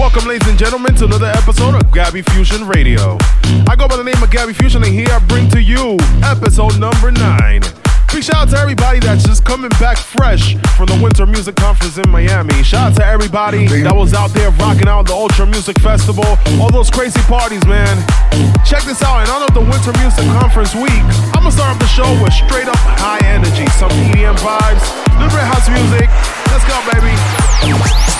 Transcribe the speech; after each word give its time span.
Welcome, 0.00 0.24
ladies 0.24 0.48
and 0.48 0.58
gentlemen, 0.58 0.94
to 0.96 1.04
another 1.04 1.26
episode 1.26 1.76
of 1.76 1.92
Gabby 1.92 2.22
Fusion 2.32 2.66
Radio. 2.66 3.20
I 3.68 3.76
go 3.76 3.84
by 3.86 4.00
the 4.00 4.02
name 4.02 4.16
of 4.22 4.30
Gabby 4.30 4.54
Fusion, 4.54 4.82
and 4.82 4.94
here 4.94 5.12
I 5.12 5.18
bring 5.28 5.44
to 5.50 5.60
you 5.60 5.98
episode 6.24 6.80
number 6.80 7.12
nine. 7.12 7.60
Big 8.08 8.24
shout 8.24 8.48
out 8.48 8.48
to 8.48 8.56
everybody 8.56 8.98
that's 8.98 9.22
just 9.22 9.44
coming 9.44 9.68
back 9.76 9.98
fresh 9.98 10.56
from 10.72 10.86
the 10.88 10.98
Winter 11.04 11.26
Music 11.26 11.54
Conference 11.54 11.98
in 11.98 12.08
Miami. 12.08 12.64
Shout 12.64 12.92
out 12.92 12.96
to 12.96 13.04
everybody 13.04 13.68
that 13.84 13.94
was 13.94 14.14
out 14.14 14.32
there 14.32 14.48
rocking 14.56 14.88
out 14.88 15.04
the 15.04 15.12
Ultra 15.12 15.44
Music 15.44 15.78
Festival, 15.84 16.24
all 16.56 16.72
those 16.72 16.88
crazy 16.88 17.20
parties, 17.28 17.60
man. 17.68 17.92
Check 18.64 18.88
this 18.88 19.04
out, 19.04 19.20
in 19.20 19.28
honor 19.28 19.52
of 19.52 19.54
the 19.54 19.60
Winter 19.68 19.92
Music 20.00 20.24
Conference 20.40 20.72
week, 20.72 21.04
I'm 21.36 21.44
gonna 21.44 21.52
start 21.52 21.76
off 21.76 21.78
the 21.78 21.92
show 21.92 22.08
with 22.24 22.32
straight 22.32 22.72
up 22.72 22.80
high 22.96 23.20
energy, 23.28 23.68
some 23.76 23.92
EDM 24.08 24.40
vibes, 24.40 24.80
little 25.20 25.28
bit 25.28 25.44
of 25.44 25.52
house 25.52 25.68
music. 25.68 26.08
Let's 26.48 26.64
go, 26.64 26.80
baby. 26.88 28.19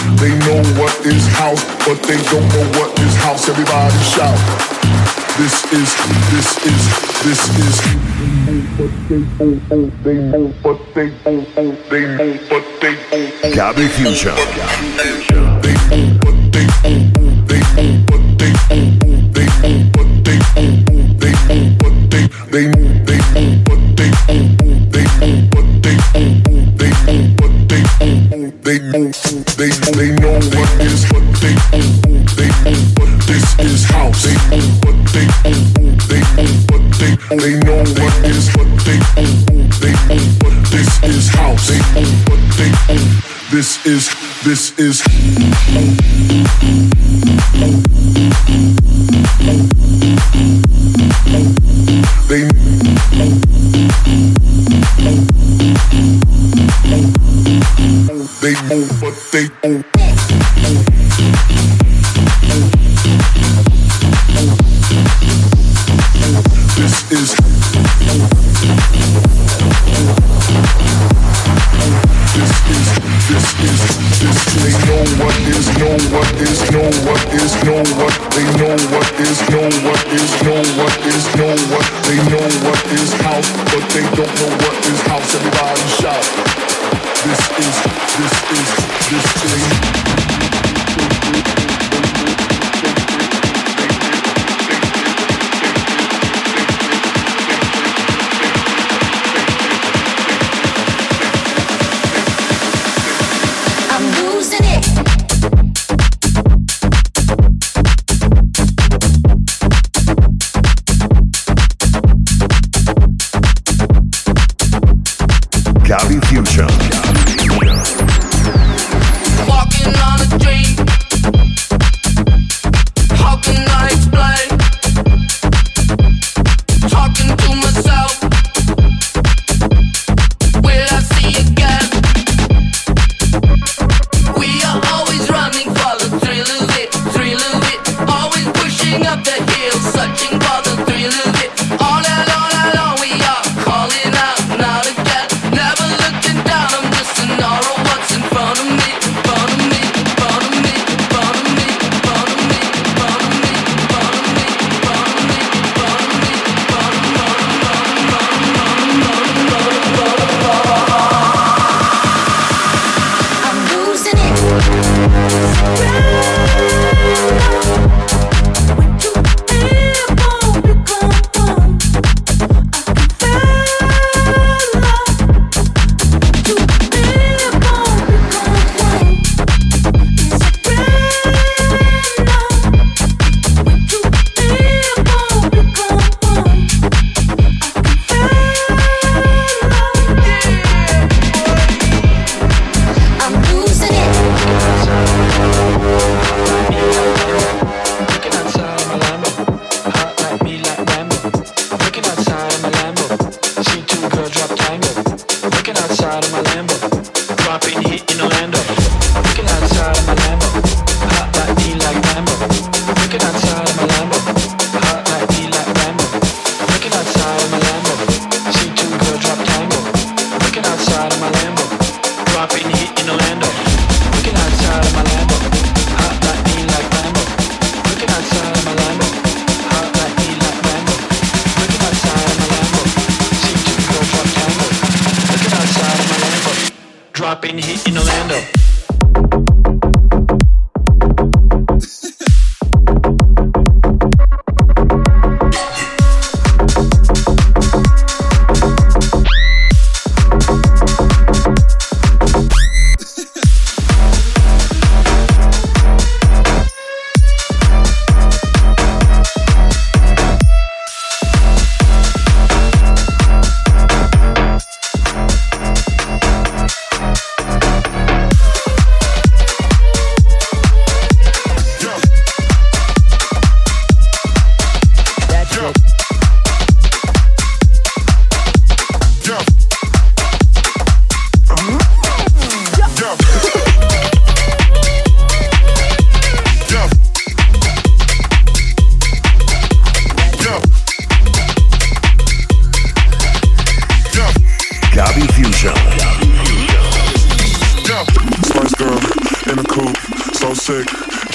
They 0.00 0.32
know 0.46 0.62
what 0.80 0.94
is 1.04 1.26
house, 1.36 1.62
but 1.84 2.00
they 2.04 2.16
don't 2.32 2.48
know 2.48 2.64
what 2.80 2.98
is 3.00 3.14
house. 3.16 3.48
Everybody 3.48 3.96
shout. 4.00 4.38
This 5.36 5.64
is, 5.72 5.94
this 6.32 6.48
is, 6.64 6.80
this 7.24 7.40
is. 7.58 7.76
They 8.44 8.60
they 12.80 12.94
they 13.10 13.24
they. 13.42 13.54
Gabby 13.54 13.88
Fusion. 13.88 14.34
They 14.36 14.44
but 16.20 16.36
they 16.50 16.64
they 16.82 16.96
they 17.46 17.60
they 17.60 18.00
they 18.30 18.50
they 18.50 19.46
they, 22.08 22.26
they 22.26 22.26
they 22.50 22.66
know, 22.66 22.99
know, 28.78 28.88
they 28.92 29.00
know, 29.00 29.10
they 29.56 29.70
they 29.92 30.10
know 30.20 30.34
what 30.34 30.70
is 30.80 31.04
what 31.10 31.24
they 31.40 31.54
know, 31.54 32.22
they 32.36 32.48
know, 32.62 32.78
but 32.94 33.26
this 33.26 33.58
is 33.58 33.84
house. 33.90 34.22
They 34.22 34.34
know 34.50 34.64
what 34.84 34.96
they 35.12 35.26
know, 35.26 35.90
they 36.06 36.20
know, 36.36 36.52
but 36.68 36.82
they 36.98 37.16
they 37.36 37.58
know 37.64 37.82
what 37.98 38.24
is 38.24 38.54
what 38.56 38.68
they 38.84 38.98
know, 39.16 39.66
they 39.80 39.92
know, 40.06 40.22
but 40.38 40.70
this 40.70 41.02
is 41.02 41.28
house. 41.30 41.68
They 41.68 41.78
know 42.00 42.08
what 42.28 42.40
they 42.56 42.94
know. 42.94 43.39
This 43.50 43.84
is 43.84 44.08
this 44.44 44.78
is. 44.78 45.02
They 52.28 52.46
they 58.40 58.54
they 59.32 59.82
this 66.76 67.10
is 67.10 67.49
this 73.62 73.80
is 73.88 73.96
this 74.20 74.38
they 74.60 74.74
know 74.88 75.02
what 75.22 75.36
is 75.48 75.66
know 75.80 75.96
what 76.12 76.28
is 76.40 76.60
know 76.72 76.90
what 77.08 77.22
is 77.32 77.52
know 77.64 77.82
what 78.00 78.14
they 78.36 78.46
know 78.60 78.76
what 78.92 79.08
is 79.20 79.38
know 79.52 79.68
what 79.86 80.02
is 80.12 80.30
know 80.44 80.62
what 80.80 80.94
is 81.08 81.24
know 81.40 81.56
what 81.72 81.86
they 82.06 82.18
know 82.32 82.48
what 82.68 82.80
is 82.92 83.10
house 83.24 83.48
but 83.72 83.84
they 83.94 84.04
don't 84.16 84.34
know 84.40 84.52
what 84.64 84.76
is 84.86 85.00
house 85.08 85.30
everybody 85.34 85.84
shout 86.00 86.24
this 87.24 87.40
is 87.64 87.74
this 88.18 88.34
is 88.58 88.68
this 89.10 89.26
is 91.56 91.59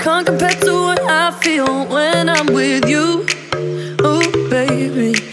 can't 0.00 0.26
compare 0.26 0.48
to 0.48 0.72
what 0.72 1.00
I 1.02 1.30
feel 1.42 1.86
when 1.86 2.30
I'm 2.30 2.46
with 2.46 2.88
you. 2.88 3.26
Oh, 4.02 4.48
baby. 4.48 5.29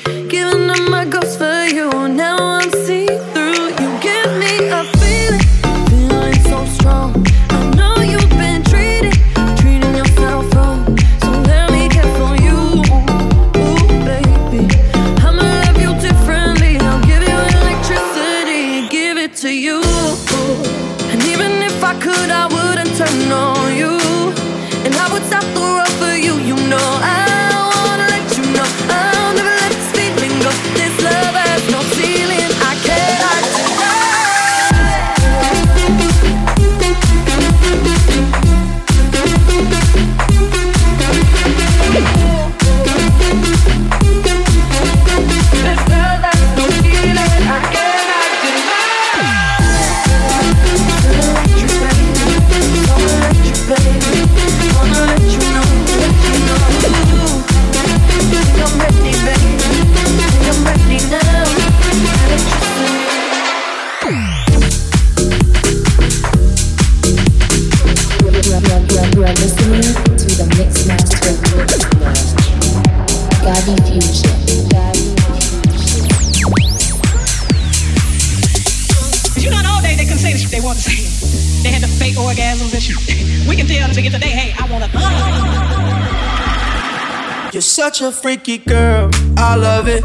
a 88.07 88.11
freaky 88.11 88.57
girl, 88.57 89.09
I 89.35 89.55
love 89.55 89.89
it. 89.89 90.03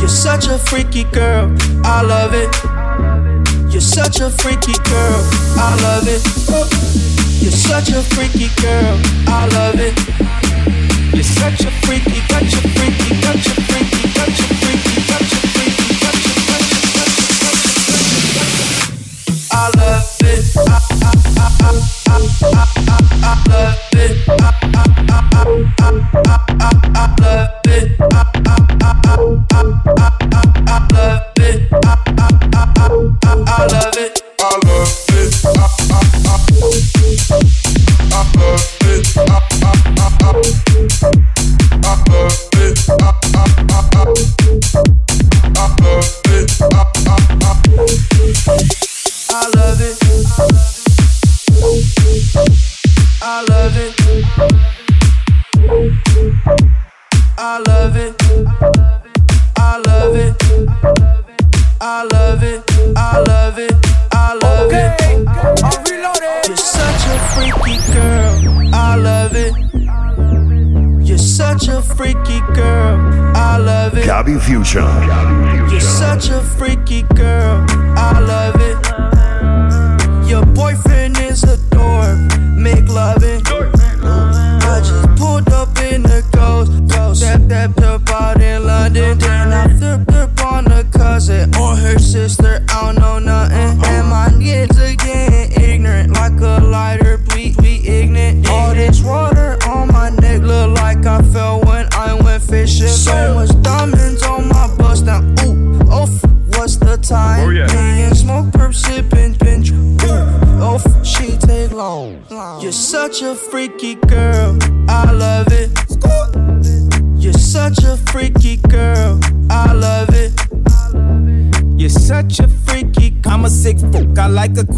You're 0.00 0.08
such 0.08 0.48
a 0.48 0.58
freaky 0.58 1.04
girl, 1.04 1.54
I 1.84 2.02
love 2.02 2.34
it. 2.34 2.50
You're 3.72 3.80
such 3.80 4.20
a 4.20 4.28
freaky 4.28 4.74
girl, 4.90 5.20
I 5.56 5.78
love 5.82 6.08
it. 6.08 6.24
You're 7.40 7.52
such 7.52 7.90
a 7.90 8.02
freaky 8.02 8.48
girl, 8.60 8.98
I 9.28 9.46
love 9.52 9.78
it. 9.78 9.94
You're 11.14 11.22
such 11.22 11.60
a 11.60 11.70
freaky, 11.86 12.20
such 12.28 12.52
a 12.52 12.68
freaky, 12.74 13.14
such 13.22 13.46
a 13.46 13.60
freaky. 13.62 14.01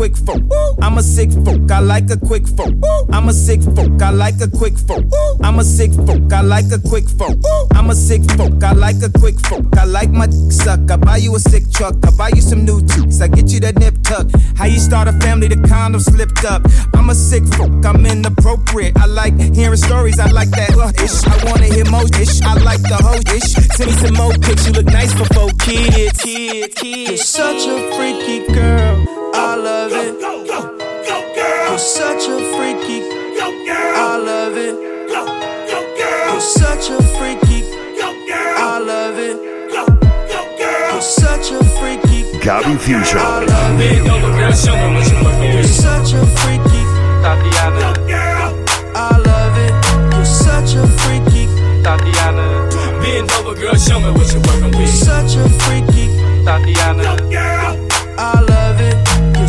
Quick 0.05 0.17
folk. 0.19 0.43
I'm 0.83 0.99
a 0.99 1.03
sick 1.03 1.33
folk. 1.33 1.71
I 1.71 1.81
like 1.81 2.11
a 2.11 2.19
quick 2.19 2.47
folk. 2.47 2.75
I'm 3.11 3.29
a 3.29 3.33
sick 3.33 3.63
folk. 3.63 4.03
I 4.03 4.11
like 4.11 4.39
a 4.43 4.49
quick 4.49 4.77
folk. 4.77 5.07
I'm 5.43 5.59
a 5.59 5.65
sick 5.65 5.93
folk. 5.93 6.31
I 6.31 6.43
like 6.43 6.71
a 6.73 6.79
quick 6.79 7.09
folk. 7.09 7.39
I'm 7.73 7.89
a 7.89 7.95
sick 7.95 8.23
folk. 8.33 8.63
I 8.63 8.73
like 8.73 9.01
a 9.03 9.09
quick 9.19 9.41
folk. 9.47 9.65
I 9.79 9.85
like 9.85 10.11
my 10.11 10.27
dick 10.27 10.53
suck. 10.53 10.91
I 10.91 10.97
buy 10.97 11.17
you 11.17 11.35
a 11.37 11.39
sick 11.39 11.71
truck. 11.73 11.97
I 12.05 12.11
buy 12.11 12.29
you 12.35 12.43
some 12.43 12.67
new 12.67 12.83
teeth. 12.83 13.23
I 13.23 13.29
get 13.29 13.49
you 13.51 13.61
that 13.61 13.79
nip 13.79 13.95
tuck. 14.03 14.27
How 14.59 14.67
you 14.67 14.79
start 14.79 15.09
a 15.09 15.13
family? 15.25 15.49
The 15.49 15.57
condom 15.67 16.03
slipped 16.03 16.45
up. 16.45 16.61
I'm 16.93 17.09
a 17.09 17.15
sick 17.15 17.45
folk. 17.55 17.73
I'm 17.87 18.05
inappropriate. 18.05 18.99
I 18.99 19.07
like 19.07 19.41
hearing 19.55 19.79
stories. 19.79 20.21
I 20.21 20.29
like 20.31 20.51
that 20.51 20.77
uh, 20.77 20.93
ish. 21.03 21.25
I 21.25 21.51
wanna 21.51 21.73
hear 21.73 21.89
more 21.91 22.05
ish. 22.21 22.43
I 22.43 22.53
like 22.61 22.83
the 22.83 23.01
whole 23.01 23.25
ish. 23.33 23.57
Send 23.77 23.89
me 23.89 23.97
some 24.05 24.15
more 24.21 24.33
pics. 24.33 24.67
You 24.67 24.75
look 24.75 24.87
nice 24.87 25.15
for 25.15 25.25
four 25.33 25.49
kids. 25.61 26.21
You're 26.27 27.17
such 27.17 27.67
a 27.67 27.97
freaky 27.97 28.53
girl. 28.53 29.24
I 29.37 29.57
love 29.57 29.93
it. 29.93 30.21
You're 30.21 31.79
such 31.79 32.29
a 32.29 32.39
freaky. 32.55 32.99
Yo 33.35 33.51
girl. 33.67 33.97
I 33.97 34.17
love 34.17 34.57
it. 34.57 34.75
You're 35.99 36.41
such 36.41 36.91
a 36.91 37.03
freaky. 37.19 37.61
Yo 37.99 38.09
girl. 38.29 38.57
I 38.57 38.79
love 38.79 39.19
it. 39.19 39.37
You're 39.73 41.01
such 41.03 41.51
a 41.51 41.65
freaky. 41.79 42.39
Gabby 42.39 42.77
Fusion. 42.79 43.19
I 43.19 43.45
love 43.45 43.81
it. 43.81 44.05
You're 44.07 44.53
such 44.53 46.13
a 46.13 46.27
freaky. 46.39 46.85
I 48.95 49.19
love 49.27 49.59
it. 49.59 49.75
You're 50.15 50.25
such 50.25 50.75
a 50.77 50.87
freaky. 51.03 51.47
Bend 53.03 53.31
over, 53.33 53.55
girl, 53.55 53.75
show 53.75 53.99
me 54.01 54.11
what 54.13 54.33
you're 54.33 54.41
working 54.43 54.73
You're 54.73 54.83
with. 54.83 54.95
such 54.95 55.37
a 55.37 55.49
freaky. 55.65 56.09
I 56.47 56.93
love 56.93 57.21
it. 57.21 57.33
You're 57.33 58.54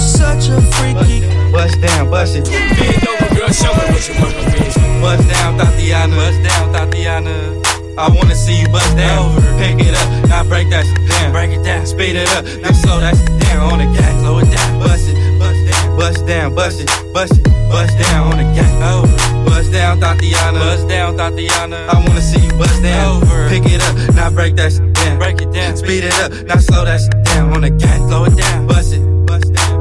such 0.06 0.50
a 0.50 0.62
freaky. 0.78 1.26
Bust 1.52 1.82
down, 1.82 2.10
bust 2.10 2.36
it. 2.36 2.46
Bend 2.46 3.08
over, 3.08 3.30
girl, 3.36 3.50
show 3.50 3.74
me 3.74 3.84
what 3.90 4.04
you're 4.08 4.22
working 4.22 4.46
with. 4.54 5.02
Bust 5.02 5.28
down, 5.30 5.58
Tatiana. 5.58 6.16
Bust 6.16 6.40
down, 6.44 6.74
Tatiana. 6.74 7.62
I 7.98 8.10
wanna 8.10 8.36
see 8.36 8.60
you 8.60 8.68
bust 8.70 8.96
down. 8.98 9.36
Pick 9.58 9.80
it 9.80 9.96
up, 9.96 10.28
now 10.28 10.44
break 10.44 10.70
that 10.70 10.86
shit 10.86 11.10
down. 11.10 11.32
Break 11.32 11.52
it 11.52 11.64
down, 11.64 11.86
speed 11.86 12.18
it 12.18 12.28
up, 12.36 12.44
now 12.60 12.72
slow 12.72 13.00
that 13.00 13.16
shit 13.16 13.40
down 13.48 13.72
on 13.72 13.80
the 13.80 13.86
gas. 13.96 14.20
Slow 14.20 14.40
it 14.40 14.52
down, 14.52 14.80
bust 14.80 15.08
it, 15.08 15.40
bust 15.40 15.64
down, 15.72 15.96
bust 15.96 16.26
down, 16.28 16.56
bust 16.56 16.82
it, 16.82 17.14
bust 17.14 17.32
it, 17.40 17.44
bust 17.72 17.98
down 17.98 18.34
on 18.34 18.38
the 18.38 18.44
gas. 18.52 18.68
Over, 18.84 19.50
bust 19.50 19.72
down, 19.72 20.02
Tatiana. 20.02 20.60
Bust 20.60 20.88
down, 20.90 21.16
Tatiana. 21.16 21.88
I 21.88 21.96
wanna 22.06 22.22
see 22.22 22.44
you 22.44 22.52
bust 22.60 22.84
down. 22.84 23.24
Over, 23.24 23.48
pick 23.48 23.64
it 23.64 23.82
up, 23.82 23.96
now 24.14 24.30
break 24.30 24.58
that 24.58 24.74
shit 24.74 24.92
down. 24.92 25.18
Break 25.18 25.42
it 25.42 25.54
down, 25.54 25.78
speed 25.78 26.04
it 26.04 26.20
up, 26.20 26.34
now 26.48 26.58
slow 26.58 26.84
that 26.84 27.00
shit 27.00 27.24
down 27.24 27.54
on 27.54 27.62
the 27.62 27.70
gas. 27.70 27.98
Slow 28.10 28.26
it 28.26 28.36
down, 28.36 28.68
bust 28.68 28.92
it, 28.92 29.00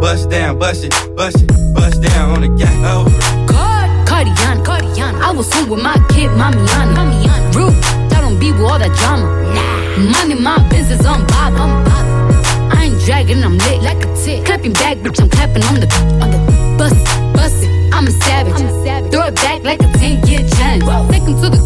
bust 0.01 0.31
down, 0.31 0.59
bust 0.59 0.85
it, 0.85 0.93
bust 1.17 1.43
it, 1.43 1.49
bust 1.75 2.03
down 2.03 2.31
on 2.31 2.41
the 2.43 2.49
gas. 2.57 2.75
Over. 2.85 3.11
Oh. 3.53 3.75
Cardiana, 4.07 4.65
Cardiana. 4.65 5.21
I 5.21 5.33
was 5.33 5.53
home 5.53 5.71
with 5.71 5.83
my 5.83 5.95
kid, 6.11 6.31
Mamiana. 6.31 6.95
Mamiana. 6.95 7.55
Rude, 7.55 7.75
I 8.13 8.21
don't 8.21 8.39
be 8.39 8.53
with 8.53 8.61
all 8.61 8.79
that 8.79 8.95
drama. 8.99 9.27
Nah. 9.55 10.13
Money, 10.13 10.41
my 10.41 10.59
business, 10.69 11.05
I'm 11.05 11.27
bothered. 11.27 11.61
I'm 11.61 11.85
bothered. 11.85 12.77
I 12.77 12.85
ain't 12.85 13.01
dragging, 13.05 13.43
I'm 13.43 13.59
lit 13.59 13.83
like 13.83 14.05
a 14.05 14.17
tick. 14.17 14.45
Clapping 14.45 14.73
back, 14.73 14.99
bitch, 14.99 15.21
I'm 15.21 15.29
clapping 15.29 15.63
on 15.65 15.81
the 15.81 15.89
on 16.23 16.31
the 16.31 16.39
bus 16.79 16.93
bust 17.35 17.63
it. 17.65 17.71
I'm 17.95 18.07
a 18.07 18.11
savage. 18.11 18.55
I'm 18.55 18.67
a 18.67 18.85
savage. 18.85 19.13
Throw 19.13 19.27
it 19.27 19.35
back 19.37 19.63
like 19.63 19.81
a 19.81 19.91
10 19.99 20.27
year 20.27 20.43
challenge. 20.57 20.85
Take 21.11 21.23
him 21.23 21.41
to 21.43 21.49
the 21.51 21.64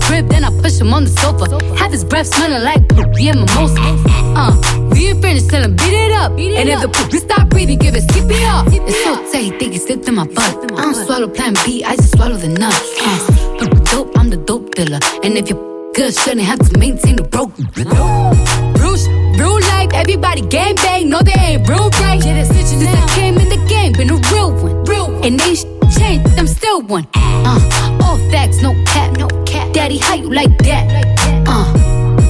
push 0.79 0.87
him 0.87 0.95
on 0.95 1.05
the 1.05 1.11
sofa. 1.11 1.47
Have 1.77 1.93
his 1.93 2.05
breath 2.05 2.27
smelling 2.27 2.63
like 2.63 2.83
yeah, 3.19 3.33
mimosa. 3.33 3.81
Uh, 4.37 4.55
we 4.91 5.09
ain't 5.09 5.23
finished, 5.23 5.51
tell 5.51 5.63
him 5.63 5.75
beat 5.77 5.95
it 5.95 6.13
up. 6.13 6.33
and 6.33 6.69
if 6.69 6.81
the 6.81 6.89
poop 6.89 7.13
stop 7.13 7.49
breathing, 7.49 7.79
give 7.79 7.95
it 7.97 8.03
skip 8.03 8.31
it 8.31 8.45
up. 8.45 8.67
It's 8.71 9.03
so 9.05 9.17
tight, 9.33 9.59
think 9.59 9.75
it 9.75 9.83
slipped 9.83 10.09
in 10.09 10.15
my 10.15 10.27
butt. 10.27 10.73
I 10.73 10.83
don't 10.83 10.95
swallow 10.95 11.29
plan 11.29 11.55
B, 11.65 11.83
I 11.85 11.97
just 11.97 12.13
swallow 12.17 12.37
the 12.37 12.49
nut. 12.49 12.75
Uh, 13.01 13.67
dope, 13.91 14.17
I'm 14.19 14.31
the 14.31 14.37
dope 14.37 14.75
dealer. 14.75 15.01
And 15.23 15.37
if 15.37 15.49
you're 15.51 15.93
good, 15.95 16.15
shouldn't 16.15 16.47
have 16.47 16.61
to 16.61 16.79
maintain 16.79 17.17
the 17.17 17.25
broke. 17.25 17.55
Bruce, 18.79 19.07
real 19.39 19.61
life, 19.73 19.91
everybody 19.95 20.43
gang 20.43 20.75
bang, 20.77 21.09
no 21.09 21.21
they 21.21 21.33
ain't 21.33 21.69
real 21.69 21.91
right. 22.03 22.23
Yeah, 22.25 22.43
that's 22.43 22.55
Since 22.55 22.87
I 22.87 23.07
came 23.17 23.37
in 23.39 23.49
the 23.49 23.61
game, 23.69 23.93
been 23.93 24.11
a 24.11 24.19
real 24.31 24.53
one. 24.53 24.85
Real 24.85 25.11
one. 25.11 25.25
And 25.25 25.41
they 25.41 25.55
sh- 25.55 25.67
changed, 25.99 26.39
I'm 26.39 26.47
still 26.47 26.83
one. 26.83 27.07
Uh, 27.15 28.01
all 28.03 28.19
facts, 28.31 28.63
no 28.63 28.73
cap. 28.85 29.08
Daddy, 29.89 30.01
how 30.01 30.17
you 30.17 30.29
like 30.29 30.59
that? 30.65 30.85
Uh, 31.49 31.65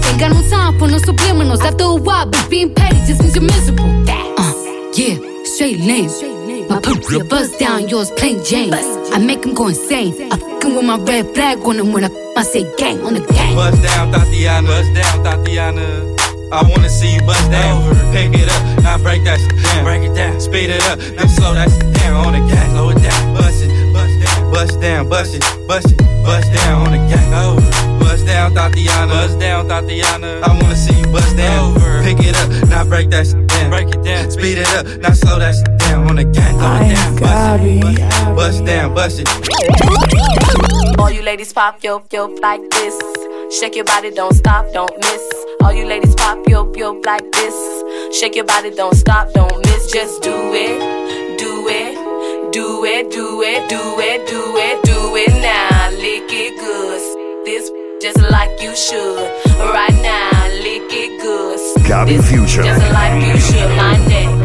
ain't 0.07 0.21
got 0.21 0.31
no 0.31 0.49
time 0.49 0.79
for 0.79 0.87
no 0.87 0.99
subliminals. 0.99 1.59
After 1.59 1.91
a 1.91 1.97
while, 1.97 2.27
but 2.27 2.49
being 2.49 2.73
petty 2.73 2.99
just 3.05 3.21
means 3.21 3.35
you're 3.35 3.43
miserable. 3.43 3.91
Uh, 4.07 4.55
yeah, 4.95 5.19
straight 5.43 5.81
lame. 5.81 6.07
My 6.69 6.79
pump, 6.79 7.03
your 7.11 7.25
buzz 7.25 7.51
down, 7.57 7.89
yours 7.89 8.13
plain 8.13 8.45
Jane. 8.45 8.73
I 8.73 9.19
make 9.19 9.45
him 9.45 9.55
go 9.55 9.67
insane. 9.67 10.31
I 10.31 10.37
fucking 10.37 10.77
with 10.77 10.85
my 10.85 10.99
red 10.99 11.35
flag 11.35 11.59
on 11.67 11.81
him 11.81 11.93
when 11.93 12.05
I, 12.05 12.11
I 12.37 12.45
say 12.45 12.63
gang 12.77 13.01
on 13.03 13.15
the 13.15 13.27
gang. 13.27 13.57
Bust 13.57 13.83
down, 13.83 14.13
Tatiana. 14.13 14.69
Bust 14.69 14.95
down, 14.95 15.25
Tatiana. 15.25 16.15
I 16.53 16.63
wanna 16.63 16.89
see 16.89 17.15
you 17.15 17.23
bust 17.23 17.51
down. 17.51 17.91
Pick 18.13 18.35
it 18.35 18.49
up, 18.49 18.85
now 18.85 18.99
break 18.99 19.25
that 19.25 19.41
shit 19.41 19.61
down. 19.65 19.83
Break 19.83 20.03
it 20.09 20.15
down, 20.15 20.41
speed 20.41 20.71
it 20.71 20.83
up, 20.85 21.01
now 21.17 21.27
slow 21.27 21.55
that 21.55 21.69
shit 21.73 21.93
down 21.95 22.25
on 22.25 22.33
the 22.35 22.55
gas. 22.55 22.71
Slow 22.71 22.91
it 22.91 23.03
down, 23.03 23.35
bust 23.35 23.65
it, 23.65 23.93
bust 23.93 24.15
down, 24.23 24.51
bust 24.53 24.81
down, 24.81 25.09
bust 25.09 25.35
it, 25.35 25.67
bust 25.67 25.91
it, 25.91 26.18
bust 26.29 26.53
down 26.53 26.87
on 26.87 26.93
the 26.93 27.01
gas. 27.09 27.27
Over, 27.41 28.05
bust 28.05 28.27
down, 28.27 28.55
Tatiana. 28.55 29.13
Bust 29.15 29.39
down, 29.39 29.69
Tatiana. 29.69 30.41
I 30.45 30.49
wanna 30.61 30.77
see 30.77 30.99
you 31.01 31.07
bust 31.09 31.35
down. 31.37 31.73
Over, 31.73 32.03
pick 32.05 32.21
it 32.21 32.37
up, 32.37 32.69
now 32.69 32.85
break 32.85 33.09
that 33.11 33.27
shit 33.27 33.47
down. 33.49 33.71
Break 33.71 33.89
it 33.89 34.03
down, 34.05 34.31
speed 34.31 34.59
it 34.59 34.69
up, 34.77 34.85
now 35.01 35.13
slow 35.13 35.39
that 35.39 35.55
shit 35.55 35.79
down 35.79 36.07
on 36.11 36.17
the 36.17 36.25
gas. 36.25 36.53
Slow 36.53 36.75
it 36.85 36.93
down, 36.95 37.17
bust 37.17 37.65
it, 37.65 38.37
bust 38.37 38.65
down, 38.67 38.95
bust 38.95 39.21
it. 39.23 40.99
All 41.01 41.11
you 41.11 41.23
ladies 41.23 41.53
pop 41.53 41.83
yo 41.83 42.05
yo 42.13 42.27
like 42.43 42.69
this. 42.71 42.97
Shake 43.59 43.77
your 43.77 43.87
body, 43.87 44.11
don't 44.11 44.35
stop, 44.35 44.67
don't 44.75 44.95
miss. 44.99 45.25
All 45.63 45.73
you 45.73 45.87
ladies 45.87 46.15
pop 46.15 46.39
yo 46.47 46.71
yo 46.77 46.93
like 47.07 47.27
this. 47.33 47.57
Shake 48.19 48.37
your 48.37 48.45
body, 48.45 48.71
don't 48.71 48.95
stop, 48.95 49.33
don't 49.33 49.57
miss. 49.65 49.91
Just 49.91 50.23
do 50.23 50.37
it, 50.53 51.39
do 51.39 51.67
it, 51.69 51.95
do 52.53 52.85
it, 52.85 53.11
do 53.11 53.43
it, 53.43 53.69
do 53.69 53.99
it, 53.99 54.27
do 54.27 54.57
it, 54.57 54.83
do 54.85 55.17
it 55.17 55.33
now. 55.43 55.91
Lick 55.91 56.31
it 56.31 56.59
good. 56.59 57.45
This 57.45 57.71
just 58.01 58.21
like 58.31 58.61
you 58.61 58.75
should. 58.77 59.19
Right 59.59 59.95
now, 60.03 60.47
lick 60.63 60.91
it 60.91 61.21
good. 61.21 61.85
Gabby 61.85 62.19
Fusion. 62.19 62.65
Just 62.65 62.93
like 62.93 63.27
you 63.27 63.39
should. 63.39 63.77
My 63.77 63.97
neck, 64.07 64.38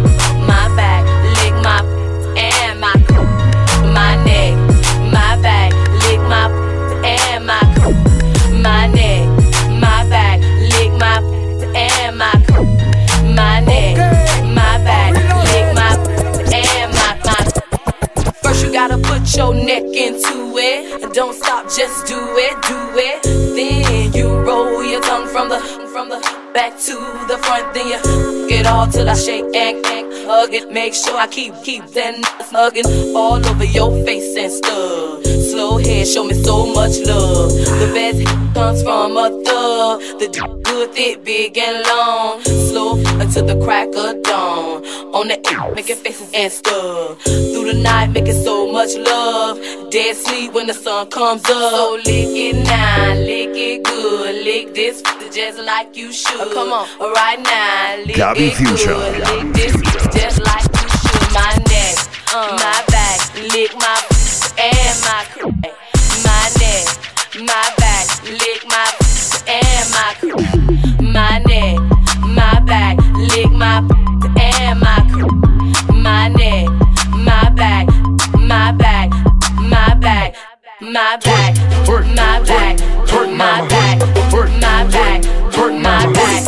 don't 21.13 21.35
stop, 21.35 21.65
just 21.65 22.07
do 22.07 22.17
it, 22.17 22.61
do 22.63 22.79
it. 22.95 23.23
Then 23.23 24.13
you 24.13 24.27
roll 24.41 24.83
your 24.83 25.01
tongue 25.01 25.27
from 25.27 25.49
the 25.49 25.59
from 25.93 26.09
the 26.09 26.19
back 26.53 26.77
to 26.79 26.95
the 27.27 27.37
front, 27.37 27.73
then 27.75 27.87
you 27.87 28.47
get 28.49 28.65
all 28.65 28.87
till 28.87 29.07
I 29.07 29.13
shake 29.13 29.45
and, 29.55 29.85
and 29.85 30.27
hug 30.27 30.53
it. 30.53 30.71
Make 30.71 30.95
sure 30.95 31.15
I 31.15 31.27
keep 31.27 31.53
keep 31.63 31.85
that 31.85 32.19
nuts 32.19 32.51
hugging 32.51 33.15
all 33.15 33.45
over 33.45 33.63
your 33.63 33.91
face 34.05 34.35
and 34.35 34.51
stuff. 34.51 35.42
Slow 35.63 35.77
head, 35.77 36.05
show 36.05 36.25
me 36.25 36.33
so 36.43 36.65
much 36.65 36.99
love. 37.07 37.49
The 37.51 37.89
best 37.95 38.53
comes 38.53 38.83
from 38.83 39.15
a 39.15 39.29
thug. 39.45 40.01
The 40.19 40.27
d- 40.27 40.61
good, 40.63 40.91
thick, 40.91 41.23
big 41.23 41.57
and 41.57 41.87
long. 41.87 42.41
Slow 42.43 42.97
until 43.21 43.45
the 43.45 43.57
crack 43.63 43.87
of 43.95 44.21
dawn. 44.23 44.83
On 45.15 45.29
the 45.29 45.39
air, 45.47 45.73
making 45.73 45.95
faces 46.03 46.29
and 46.33 46.51
stuff. 46.51 47.21
Through 47.21 47.71
the 47.71 47.79
night, 47.81 48.07
making 48.07 48.43
so 48.43 48.69
much 48.73 48.93
love. 48.97 49.55
Dead 49.89 50.17
sleep 50.17 50.51
when 50.51 50.67
the 50.67 50.73
sun 50.73 51.07
comes 51.09 51.45
up. 51.45 51.71
So 51.71 51.93
lick 51.95 52.35
it 52.43 52.55
now, 52.65 53.13
lick 53.13 53.55
it 53.55 53.85
good. 53.85 54.43
Lick 54.43 54.75
this 54.75 55.01
f- 55.05 55.33
just 55.33 55.59
like 55.59 55.95
you 55.95 56.11
should. 56.11 56.41
Oh, 56.41 56.51
come 56.53 56.73
on, 56.73 57.13
right 57.13 57.39
now, 57.41 58.03
lick 58.05 58.17
Gabby 58.17 58.47
it 58.47 58.55
Fusion. 58.57 58.87
good. 58.99 59.19
Lick 59.29 59.53
this 59.53 59.75
f- 59.75 60.11
just 60.13 60.41
like 60.43 60.65
you 60.75 60.89
should. 60.99 61.33
My 61.33 61.55
neck, 61.71 61.95
uh. 62.35 62.51
my 62.51 62.83
back, 62.91 63.33
lick 63.53 63.73
my 63.75 63.95
f- 64.11 64.22
and 64.57 65.01
my 65.01 65.25
my 66.23 66.49
neck, 66.59 66.85
my 67.41 67.73
back, 67.77 68.05
lick 68.23 68.65
my 68.67 68.85
and 69.47 69.89
my 69.91 70.13
my 71.01 71.39
neck, 71.39 71.79
my 72.21 72.59
back, 72.61 72.97
lick 73.15 73.51
my 73.51 73.77
and 74.39 74.79
my 74.79 74.99
my 75.93 76.27
neck, 76.29 76.69
my 77.15 77.49
back, 77.49 77.87
my 78.37 78.71
back, 78.73 79.09
my 79.59 79.95
back, 79.95 80.35
my 80.81 81.17
back, 81.17 81.55
my 81.79 82.47
back, 82.47 82.77
my 83.31 83.67
back, 83.67 83.99
my 84.19 84.85
back, 84.91 85.23
my 85.81 86.07
back, 86.13 86.43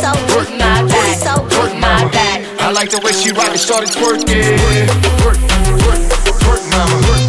my 0.58 0.82
back, 0.86 1.80
my 1.80 2.10
back. 2.12 2.60
I 2.60 2.70
like 2.70 2.90
the 2.90 3.00
way 3.04 3.12
she 3.12 3.32
rock 3.32 3.54
it, 3.54 3.58
started 3.58 3.90
twerking. 3.90 4.58
Twerk, 5.18 5.36
twerk, 5.80 6.00
twerk, 6.40 6.70
mama. 6.70 7.25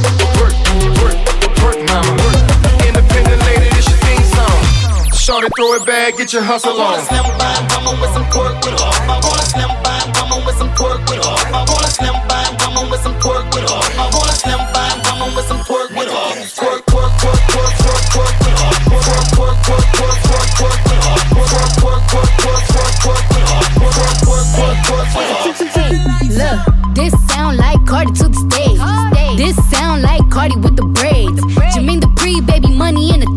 Song. 5.47 5.55
Throw 5.55 5.73
it 5.73 5.85
back, 5.85 6.17
get 6.17 6.33
your 6.33 6.43
hustle 6.43 6.79
on. 6.79 7.05
Slim 7.05 7.23
by, 7.37 7.67
mama 7.69 7.91
with 8.01 8.11
some 8.13 8.25
twerk 8.25 8.55
with 8.63 8.79
her. 8.79 8.91
I 9.07 9.19
wanna 9.23 9.43
slim 9.43 9.71
by, 9.83 9.99
mama 10.19 10.43
with 10.45 10.57
some 10.57 10.69
twerk 10.75 10.99
with 11.09 11.23
her. 11.23 11.35
I 11.53 11.65
wanna 11.67 11.87
slim 11.87 12.15
by, 12.27 12.43
mama 12.59 12.89
with 12.91 13.01
some 13.01 13.15
twerk 13.19 13.45
with 13.53 13.69
her. 13.69 13.81
I 13.97 14.09
wanna 14.13 14.33
slim 14.33 14.59
by, 14.73 14.89
mama 15.05 15.25
with 15.35 15.47
some 15.47 15.59
twerk 15.63 15.89
with 15.95 16.09
her. 16.09 16.27
Twerk, 16.57 16.83
twerk, 16.87 17.11
twerk, 17.19 17.41
twerk, 17.47 17.73
twerk, 17.79 18.03
twerk 18.13 18.35
with 18.43 18.57
her. 18.57 18.71
Twerk, 18.87 19.27
twerk, 19.35 19.57
twerk, 19.67 19.87
twerk, 19.97 20.19
twerk, 20.27 20.49
twerk 20.57 20.81
with 20.87 21.03
her. 21.05 21.15
Twerk, 21.37 21.71
twerk, 21.79 22.01
twerk, 22.11 22.31
twerk, 22.37 22.63
twerk, 22.67 22.93
twerk 23.03 23.23
with 23.31 23.47
her. 23.47 23.61
Twerk, 23.87 24.15
twerk, 24.27 24.47
twerk, 24.55 25.07
twerk, 25.07 25.23
twerk 25.23 25.47
with 25.47 25.71
her. 25.77 26.37
Look, 26.37 26.59
this 26.95 27.13
sound 27.27 27.57
like 27.57 27.79
Cardi 27.85 28.11
to 28.13 28.27
the 28.27 28.39
stage. 28.45 28.79
This 29.37 29.55
sound 29.71 30.01
like 30.01 30.21
Cardi 30.29 30.55
with 30.57 30.75
the 30.75 30.83
braids. 30.83 31.39
Jermaine 31.73 31.99
Dupri, 32.01 32.45
baby, 32.45 32.69
money 32.73 33.13
in 33.13 33.21
a 33.21 33.25
thing. 33.25 33.36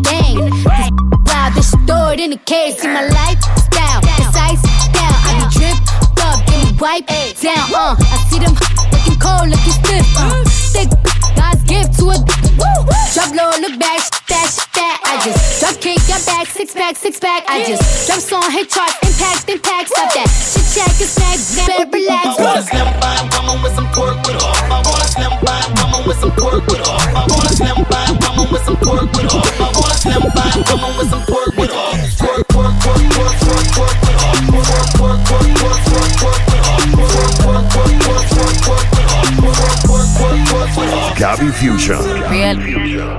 stored 2.11 2.19
in 2.19 2.33
a 2.33 2.37
cage. 2.43 2.75
See 2.75 2.87
my 2.87 3.07
lifestyle, 3.07 4.01
ice 4.35 4.61
down. 4.91 5.15
I 5.23 5.31
be 5.39 5.45
dripped 5.55 6.19
up, 6.19 6.39
me 6.51 6.59
wipe 6.79 7.07
down. 7.39 7.67
Uh, 7.71 7.95
I 7.95 8.17
see 8.27 8.39
them 8.39 8.53
looking 8.91 9.19
cold, 9.19 9.47
looking 9.47 9.75
stiff. 9.79 10.03
Uh, 10.19 10.43
thick 10.75 10.89
God's 11.39 11.63
gift 11.63 11.99
to 11.99 12.11
a 12.11 12.17
drop 13.15 13.31
low, 13.31 13.51
look 13.63 13.79
back, 13.79 14.01
that, 14.27 14.49
that. 14.75 14.97
I 15.07 15.23
just 15.23 15.59
drop 15.59 15.79
kick, 15.79 15.99
got 16.07 16.25
back, 16.25 16.47
six 16.47 16.73
pack, 16.73 16.95
six 16.97 17.19
pack. 17.19 17.43
I 17.47 17.63
just 17.63 18.07
drop 18.07 18.19
song, 18.19 18.51
hit 18.51 18.69
charts, 18.69 18.99
impact, 19.07 19.47
impact. 19.47 19.89
Stop 19.89 20.11
that 20.11 20.27
shit, 20.27 20.67
check, 20.75 20.91
and 20.99 21.07
snack, 21.07 21.39
better 21.67 21.87
relax. 21.87 22.27
I 22.27 22.43
wanna 22.43 22.63
slim 22.67 22.89
by, 22.99 23.15
mama 23.31 23.53
with 23.63 23.75
some 23.75 23.87
twerk 23.95 24.19
with 24.27 24.35
her. 24.35 24.53
I 24.67 24.83
wanna 24.83 25.07
slim 25.07 25.33
by, 25.47 25.63
mama 25.79 26.03
with 26.03 26.19
some 26.19 26.31
twerk 26.35 26.63
with 26.67 26.83
her. 26.83 26.99
I 27.15 27.23
wanna 27.23 27.55
slim 27.55 27.79
by, 27.87 28.03
mama 28.19 28.43
with 28.51 28.63
some 28.67 28.75
twerk 28.83 29.07
with 29.15 29.31
her. 29.31 29.43
I 29.63 29.69
wanna 29.79 29.95
slim 29.95 30.23
by, 30.35 30.49
mama 30.67 30.87
with 30.99 31.09
some 31.09 31.23
Gabby 41.21 41.51
Fusion. 41.51 42.01
Real, 42.33 42.57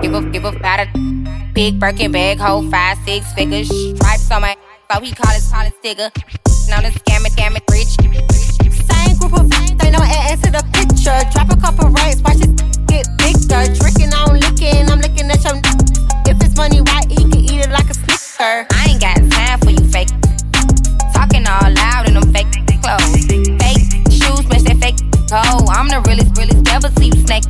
give 0.03 0.13
a 0.13 0.23
give 0.33 0.45
a 0.45 0.51
powder. 0.51 0.91
Big 1.55 1.79
Birkin 1.79 2.11
bag, 2.11 2.37
hold 2.37 2.69
five 2.69 2.99
six 3.07 3.33
figures. 3.33 3.69
Stripes 3.95 4.29
on 4.33 4.43
my, 4.43 4.57
so 4.91 4.99
he 5.01 5.13
call 5.13 5.31
his 5.31 5.47
call 5.47 5.63
his 5.63 5.73
digger. 5.85 6.11
Known 6.67 6.83
as 6.83 6.95
scam 6.99 7.23
it, 7.23 7.63
rich. 7.71 7.95
Same 8.75 9.17
group 9.19 9.39
of 9.39 9.49
they 9.79 9.93
know 9.93 10.03
add 10.03 10.35
to 10.43 10.51
the 10.51 10.67
picture. 10.75 11.15
Drop 11.31 11.47
a 11.55 11.57
couple 11.63 11.91
racks, 11.91 12.21
watch 12.23 12.43
it 12.43 12.51
get 12.91 13.07
bigger. 13.23 13.71
Drinking, 13.79 14.11
I'm 14.11 14.35
licking, 14.35 14.91
I'm 14.91 14.99
looking 14.99 15.31
at 15.31 15.39
your. 15.47 15.63
If 16.27 16.43
it's 16.43 16.57
money, 16.57 16.81
why 16.83 17.07
eat? 17.07 17.31
Can 17.31 17.39
eat 17.39 17.63
it 17.63 17.71
like 17.71 17.87
a 17.87 17.95
snicker. 17.95 18.67
I 18.67 18.91
ain't 18.91 19.01
got 19.01 19.15
time 19.31 19.61
for 19.61 19.71
you 19.71 19.87
fake. 19.95 20.11
Talking 21.15 21.47
all 21.47 21.71
loud 21.71 22.09
in 22.09 22.15
them 22.19 22.35
fake 22.35 22.51
clothes. 22.83 23.31
Fake 23.63 23.87
shoes, 24.11 24.43
match 24.51 24.67
that 24.67 24.79
fake 24.83 24.99
toe. 25.31 25.71
I'm 25.71 25.87
the 25.87 26.03
realest, 26.03 26.37
realest, 26.37 26.67
never 26.67 26.91
see 26.99 27.15
you 27.15 27.27
snake. 27.31 27.45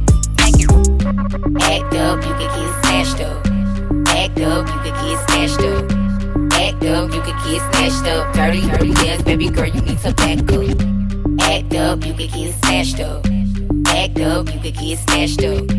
Act 1.60 1.94
up, 1.94 2.24
you 2.24 2.32
can 2.34 2.48
get 2.56 2.84
snatched 2.84 3.20
up. 3.20 3.46
Act 4.08 4.40
up, 4.40 4.66
you 4.68 4.78
can 4.82 4.94
get 5.04 5.18
snatched 5.28 5.60
up. 5.60 5.84
Act 6.52 6.84
up, 6.84 7.14
you 7.14 7.20
can 7.20 7.36
get 7.44 7.60
snatched 7.72 8.06
up. 8.06 8.34
Dirty, 8.34 8.60
dirty, 8.62 8.88
yes, 9.04 9.22
baby 9.22 9.48
girl, 9.48 9.66
you 9.66 9.80
need 9.82 9.98
to 9.98 10.14
back 10.14 10.38
up. 10.52 11.40
Act 11.40 11.74
up, 11.74 12.06
you 12.06 12.14
can 12.14 12.28
get 12.28 12.54
snatched 12.64 13.00
up. 13.00 13.26
Act 13.88 14.20
up, 14.20 14.54
you 14.54 14.60
can 14.60 14.72
get 14.72 14.98
snatched 14.98 15.44
up. 15.44 15.70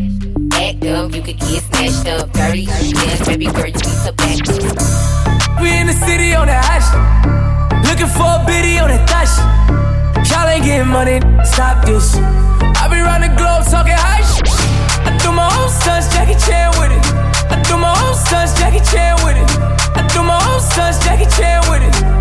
Act 0.53 0.85
up, 0.85 1.15
you 1.15 1.21
can 1.21 1.37
get 1.37 1.63
snatched 1.63 2.07
up. 2.07 2.31
Dirty, 2.33 2.65
dirty, 2.65 2.89
yes, 2.89 3.27
baby 3.27 3.45
girl, 3.45 3.65
you 3.65 3.73
need 3.73 3.99
to 4.05 4.13
back 4.17 4.39
up. 4.49 5.61
We 5.61 5.69
in 5.77 5.87
the 5.87 5.93
city 5.93 6.33
on 6.35 6.47
that 6.47 6.63
hot. 6.65 7.83
Looking 7.83 8.07
for 8.07 8.29
a 8.29 8.45
biddy 8.45 8.77
on 8.79 8.89
that 8.89 9.09
thot. 9.09 9.29
Y'all 10.29 10.47
ain't 10.49 10.63
getting 10.63 10.87
money, 10.87 11.19
stop 11.45 11.85
this. 11.85 12.15
I 12.15 12.87
be 12.89 12.99
round 12.99 13.23
the 13.23 13.29
globe 13.29 13.65
talking 13.71 13.93
high 13.93 14.21
shit. 14.21 14.42
I 15.05 15.17
do 15.21 15.31
my 15.31 15.47
own 15.59 15.69
stunts, 15.69 16.07
Jackie 16.13 16.39
Chan 16.45 16.71
with 16.79 16.91
it. 16.91 17.03
I 17.51 17.61
threw 17.63 17.77
my 17.77 17.93
own 18.05 18.15
stunts, 18.15 18.53
Jackie 18.59 18.83
Chan 18.91 19.15
with 19.23 19.37
it. 19.37 19.49
I 19.95 20.07
do 20.13 20.23
my 20.23 20.39
own 20.49 20.61
stunts, 20.61 21.03
Jackie 21.03 21.29
Chan 21.35 21.61
with 21.69 21.83
it. 21.83 22.12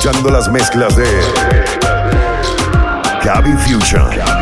Escuchando 0.00 0.30
las 0.30 0.50
mezclas 0.50 0.96
de 0.96 1.04
Gabby 3.22 3.52
Fusion. 3.52 4.39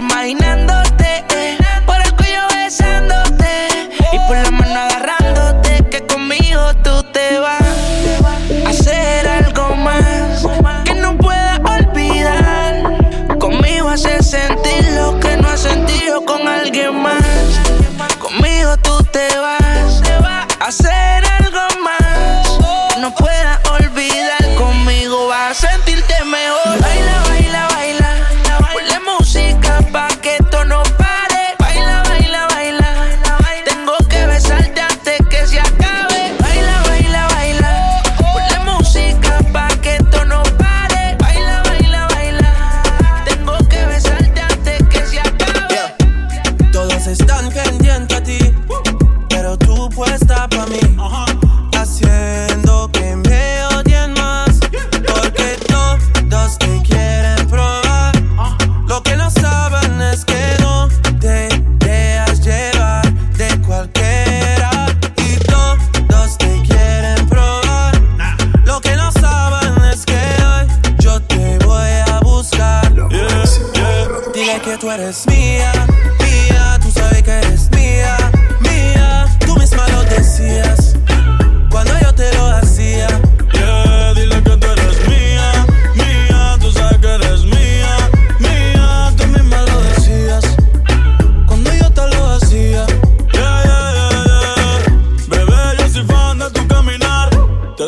Toda 0.00 0.69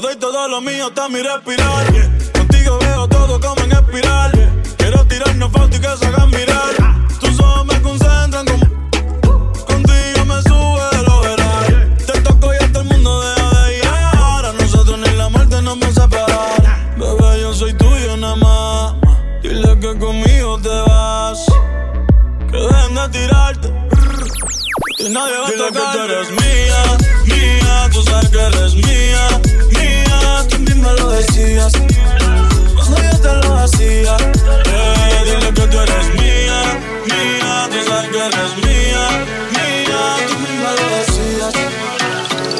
doy 0.03 0.17
todo 0.17 0.49
lo 0.49 0.61
mío 0.61 0.87
hasta 0.88 1.09
mi 1.09 1.23
respirar. 1.23 1.87
Contigo 2.33 2.79
veo 2.81 3.09
todo 3.09 3.41
como 3.41 3.62
en 3.62 3.73
espiral. 3.73 4.33
Quiero 4.77 5.07
tirarnos 5.07 5.51
fotos 5.53 5.79
y 5.79 5.81
que 5.81 5.97
se 5.97 6.07
hagan 6.07 6.31
mirar. 6.31 6.75
Tus 7.21 7.38
ojos 7.38 7.67
me 7.67 7.81
concentran 7.81 8.45
como 8.47 9.53
contigo 9.65 10.25
me 10.27 10.43
sube 10.43 10.85
el 11.01 11.09
overall. 11.09 11.97
Te 12.05 12.21
toco 12.21 12.53
y 12.53 12.57
hasta 12.57 12.81
el 12.81 12.85
mundo 12.87 13.21
deja 13.23 13.61
de 13.62 13.77
llegar. 13.77 14.47
A 14.47 14.53
nosotros 14.53 14.99
ni 14.99 15.17
la 15.17 15.29
muerte 15.29 15.62
nos 15.62 15.79
va 15.81 15.87
a 15.87 15.93
separar. 15.93 16.97
Bebé, 16.99 17.41
yo 17.41 17.55
soy 17.55 17.73
tuyo 17.75 18.17
nada 18.17 18.37
más. 18.37 18.95
Dile 19.43 19.79
que 19.79 19.99
conmigo 19.99 20.59
te 20.61 20.69
vas. 20.69 21.47
Que 22.51 22.57
dejen 22.59 22.95
de 22.97 23.09
tirarte. 23.11 23.69
Y 24.99 25.09
nadie 25.11 25.38
va 25.38 25.49
Dile 25.51 25.65
a 25.65 25.69
que 25.69 25.73
tocarte. 25.79 25.99
tú 25.99 26.05
eres 26.05 26.31
mía, 26.31 26.83
mía, 27.27 27.88
tú 27.93 28.03
sabes 28.03 28.29
que 28.31 28.38
eres 28.41 28.75
mía, 28.75 29.12
misma 30.83 30.92
lo 30.95 31.11
decías. 31.11 31.73
Cuando 32.75 33.03
yo 33.03 33.21
te 33.21 33.47
lo 33.47 33.59
hacía, 33.59 34.16
eh, 34.16 35.23
dile 35.25 35.53
que 35.55 35.66
tú 35.68 35.79
eres 35.79 36.09
mía, 36.14 36.62
mía, 37.07 37.68
sabes 37.87 38.11
que 38.11 38.18
eres 38.18 38.57
mía, 38.57 39.09
mía, 39.53 40.16
tú 40.27 40.38
misma 40.40 40.71
lo 40.79 40.87
decías. 40.97 41.55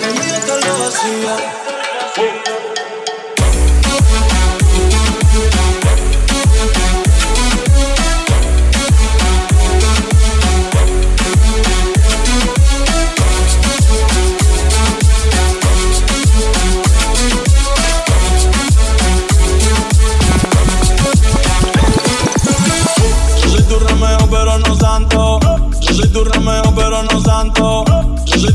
Cuando 0.01 0.23
yo 0.23 0.39
te 0.47 0.69
lo 0.69 0.89
hacía. 0.89 1.62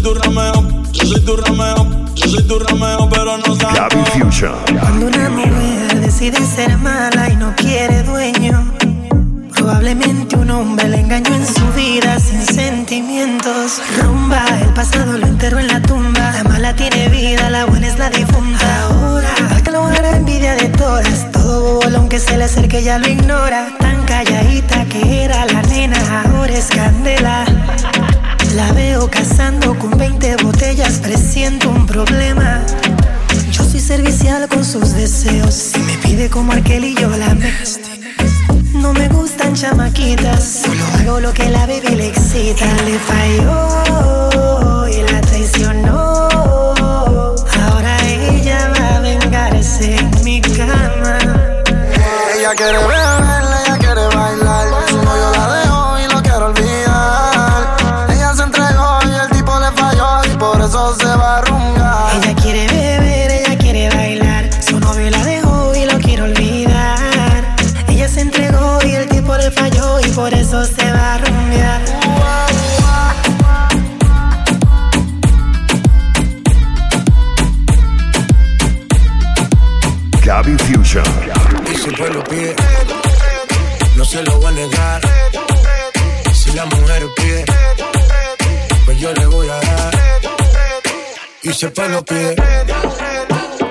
Tu 0.08 0.14
Romeo, 0.14 0.54
yo 0.94 1.06
soy 1.06 1.20
tu 1.22 1.36
Romeo, 1.36 2.06
yo 2.16 2.28
soy 2.30 2.44
tu 2.44 2.60
Romeo, 2.60 3.10
pero 3.10 3.38
no 3.38 3.56
Fusion. 4.06 4.56
Cuando 4.80 5.08
una 5.08 5.30
mujer 5.30 6.00
decide 6.00 6.38
ser 6.46 6.78
mala 6.78 7.30
y 7.30 7.36
no 7.36 7.54
quiere 7.58 8.04
dueño, 8.04 8.72
probablemente 9.54 10.38
un 10.38 10.50
hombre 10.50 10.88
le 10.88 11.02
engañó 11.02 11.36
en 11.36 11.46
su 11.46 11.66
vida 11.76 12.20
sin 12.22 12.42
sentimientos. 12.46 13.82
Rumba, 14.02 14.46
el 14.62 14.74
pasado 14.74 15.18
lo 15.18 15.28
enterró 15.28 15.60
en 15.60 15.68
la 15.68 15.82
tumba. 15.82 16.32
La 16.32 16.44
mala 16.46 16.74
tiene 16.74 17.10
vida, 17.10 17.50
la 17.50 17.66
buena 17.66 17.88
es 17.88 18.00
la 18.00 18.10
difunta. 18.10 18.84
Ahora, 18.84 19.30
al 19.50 19.62
que 19.62 19.72
lo 19.72 19.84
hará 19.88 20.16
envidia 20.16 20.56
de 20.56 20.70
todas, 20.70 21.30
todo 21.34 21.82
bolón 21.82 22.08
que 22.08 22.20
se 22.20 22.38
le 22.38 22.46
acerque 22.46 22.82
ya 22.82 22.98
lo 22.98 23.10
ignora. 23.10 23.68
Tan 23.80 24.06
calladita 24.06 24.86
que 24.86 25.26
era 25.26 25.46
la 25.48 25.62
nena, 25.64 26.24
ahora 26.24 26.54
es 26.54 26.68
candela. 26.68 27.44
La 28.56 28.72
veo 28.74 29.10
cazando 29.10 29.78
con 29.78 29.98
20 29.98 30.38
botellas, 30.44 31.00
presiento 31.00 31.70
un 31.70 31.86
problema. 31.86 32.66
Yo 33.52 33.64
soy 33.64 33.80
servicial 33.80 34.48
con 34.48 34.66
sus 34.66 34.94
deseos. 34.94 35.54
Si 35.54 35.80
me 35.80 35.98
pide 35.98 36.30
como 36.30 36.54
aquel 36.54 36.86
y 36.86 36.96
yo 36.96 37.10
la 37.10 37.36
me. 37.36 37.54
No 38.74 38.94
me 38.94 39.08
gustan 39.10 39.54
chamaquitas, 39.54 40.62
solo 40.64 40.84
hago 40.96 41.20
lo 41.20 41.34
que 41.34 41.50
la 41.50 41.66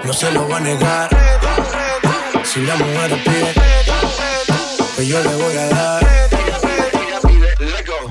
no 0.04 0.12
se 0.12 0.30
lo 0.30 0.44
voy 0.44 0.54
a 0.54 0.60
negar. 0.60 1.08
Si 2.44 2.60
la 2.62 2.76
mujer 2.76 3.22
pide, 3.24 3.54
pues 4.94 5.08
yo 5.08 5.22
le 5.22 5.34
voy 5.34 5.56
a 5.56 5.66
dar. 5.68 6.06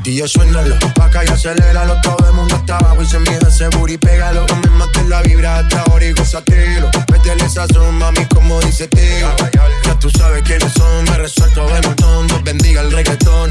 DJ 0.04 0.28
suénalo, 0.28 0.78
pa' 0.94 1.06
acá 1.06 1.24
y 1.24 1.28
aceléralo. 1.28 2.00
Todo 2.02 2.28
el 2.28 2.34
mundo 2.34 2.56
está 2.56 2.78
abajo 2.78 3.02
y 3.02 3.06
se 3.08 3.18
mide 3.20 3.48
ese 3.48 3.70
booty 3.70 3.98
Pégalo, 3.98 4.46
no 4.48 4.56
me 4.58 4.70
mates 4.70 5.08
la 5.08 5.22
vibra 5.24 5.60
hasta 5.60 5.82
ahora 5.82 6.06
y 6.06 6.12
gózatelo. 6.12 6.92
Métele 7.12 7.46
esa 7.46 7.66
son, 7.74 7.96
mami, 7.96 8.26
como 8.28 8.60
dice 8.62 8.88
tío 8.88 9.28
Ya 9.84 9.98
tú 10.00 10.10
sabes 10.12 10.44
quiénes 10.44 10.72
son, 10.74 11.06
me 11.06 11.18
resuelto 11.18 11.66
de 11.68 11.82
montón. 11.82 12.28
Dios 12.28 12.44
bendiga 12.44 12.82
el 12.82 12.92
reggaetón, 12.92 13.50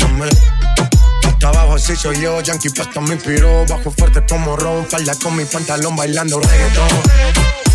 me 1.44 1.50
hasta 1.50 1.61
abajo 1.61 1.74
así 1.74 1.96
soy 1.96 2.20
yo, 2.20 2.40
Yankee 2.40 2.70
Pasta 2.70 3.00
me 3.00 3.14
inspiró 3.14 3.64
Bajo 3.66 3.90
fuerte 3.90 4.22
como 4.28 4.57
Ron, 4.57 4.87
falda 4.87 5.14
con 5.22 5.37
mi 5.37 5.44
pantalón 5.44 5.94
bailando 5.96 6.40
reggaetón 6.40 6.88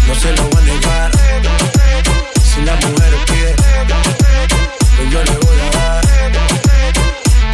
No 0.07 0.15
se 0.15 0.31
lo 0.33 0.43
voy 0.43 0.61
a 0.61 0.65
negar 0.65 1.11
Si 2.43 2.61
la 2.61 2.75
mujer 2.75 3.13
pide, 3.27 3.55
pues 4.97 5.11
yo 5.11 5.23
le 5.23 5.31
voy 5.31 5.59
a 5.59 5.77
dar. 5.77 6.01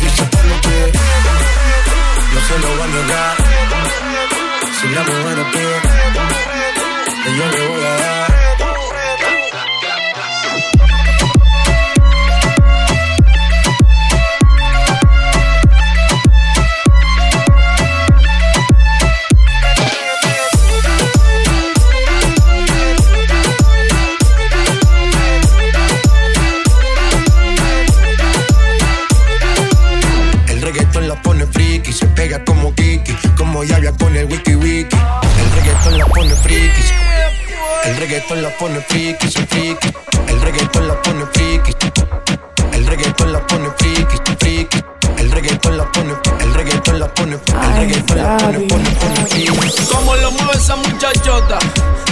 Dice 0.02 0.24
por 0.24 0.46
lo 0.46 0.62
que 0.62 0.92
no 2.34 2.42
se 2.48 2.60
lo 2.60 2.78
va 2.78 2.84
a 2.84 2.88
negar. 2.88 3.36
Si 4.80 4.88
la 4.88 5.04
mujer 5.04 5.46
pide, 5.52 5.82
que 7.24 7.38
yo 7.38 7.46
le 7.52 7.68
voy 7.68 7.84
a 7.84 7.96
dar. 7.98 8.15
La 38.56 38.60
pone 38.60 38.82
friki. 38.82 39.28
El 40.28 40.42
reggaetón 40.42 40.88
la 40.88 41.02
pone 41.02 41.26
friki, 41.34 41.74
el 42.74 42.86
reggaetón 42.88 43.34
la 43.34 43.48
pone 43.48 43.70
friki, 43.78 44.18
friki. 44.40 44.80
El 45.18 45.32
reggaetón 45.32 45.78
la 45.78 45.92
pone, 45.92 46.14
el 46.40 46.54
reggaetón 46.54 47.00
la 47.00 47.08
pone, 47.14 47.34
el 47.36 47.76
reggaetón 47.76 48.18
la 48.18 48.38
pone, 48.38 48.60
pone, 48.60 48.90
pone 48.92 49.26
friki. 49.28 49.86
Como 49.92 50.16
lo 50.16 50.32
mueve 50.32 50.54
esa 50.54 50.76
muchachota, 50.76 51.60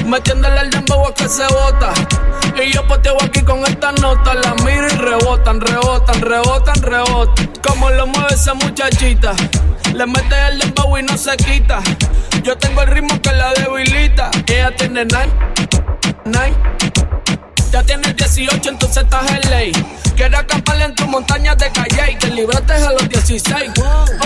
metiéndole 0.05 0.61
el 0.61 0.69
dembow 0.69 1.07
a 1.07 1.13
que 1.13 1.29
se 1.29 1.45
bota. 1.47 1.93
Y 2.61 2.71
yo 2.71 2.85
poteo 2.87 3.17
aquí 3.23 3.41
con 3.41 3.59
esta 3.65 3.91
nota, 3.93 4.33
la 4.33 4.53
miro 4.65 4.87
y 4.87 4.97
rebotan, 4.97 5.61
rebotan, 5.61 6.21
rebotan, 6.21 6.81
rebotan. 6.81 7.51
Como 7.65 7.89
lo 7.89 8.07
mueve 8.07 8.33
esa 8.33 8.53
muchachita, 8.53 9.33
le 9.93 10.05
mete 10.05 10.35
el 10.49 10.59
dembow 10.59 10.97
y 10.97 11.03
no 11.03 11.17
se 11.17 11.35
quita. 11.37 11.81
Yo 12.43 12.57
tengo 12.57 12.81
el 12.81 12.87
ritmo 12.89 13.21
que 13.21 13.31
la 13.31 13.53
debilita. 13.53 14.29
Ella 14.47 14.75
tiene 14.75 15.05
nine, 15.05 15.31
nine. 16.25 16.55
Ya 17.71 17.83
tienes 17.83 18.15
18, 18.15 18.69
entonces 18.69 19.03
estás 19.03 19.31
en 19.31 19.49
ley. 19.49 19.71
Quiero 20.15 20.37
acampar 20.37 20.81
en 20.81 20.95
tu 20.95 21.07
montaña 21.07 21.55
de 21.55 21.71
calle 21.71 22.11
y 22.11 22.15
te 22.15 22.27
libraste 22.27 22.73
a 22.73 22.91
los 22.91 23.09
16. 23.09 23.71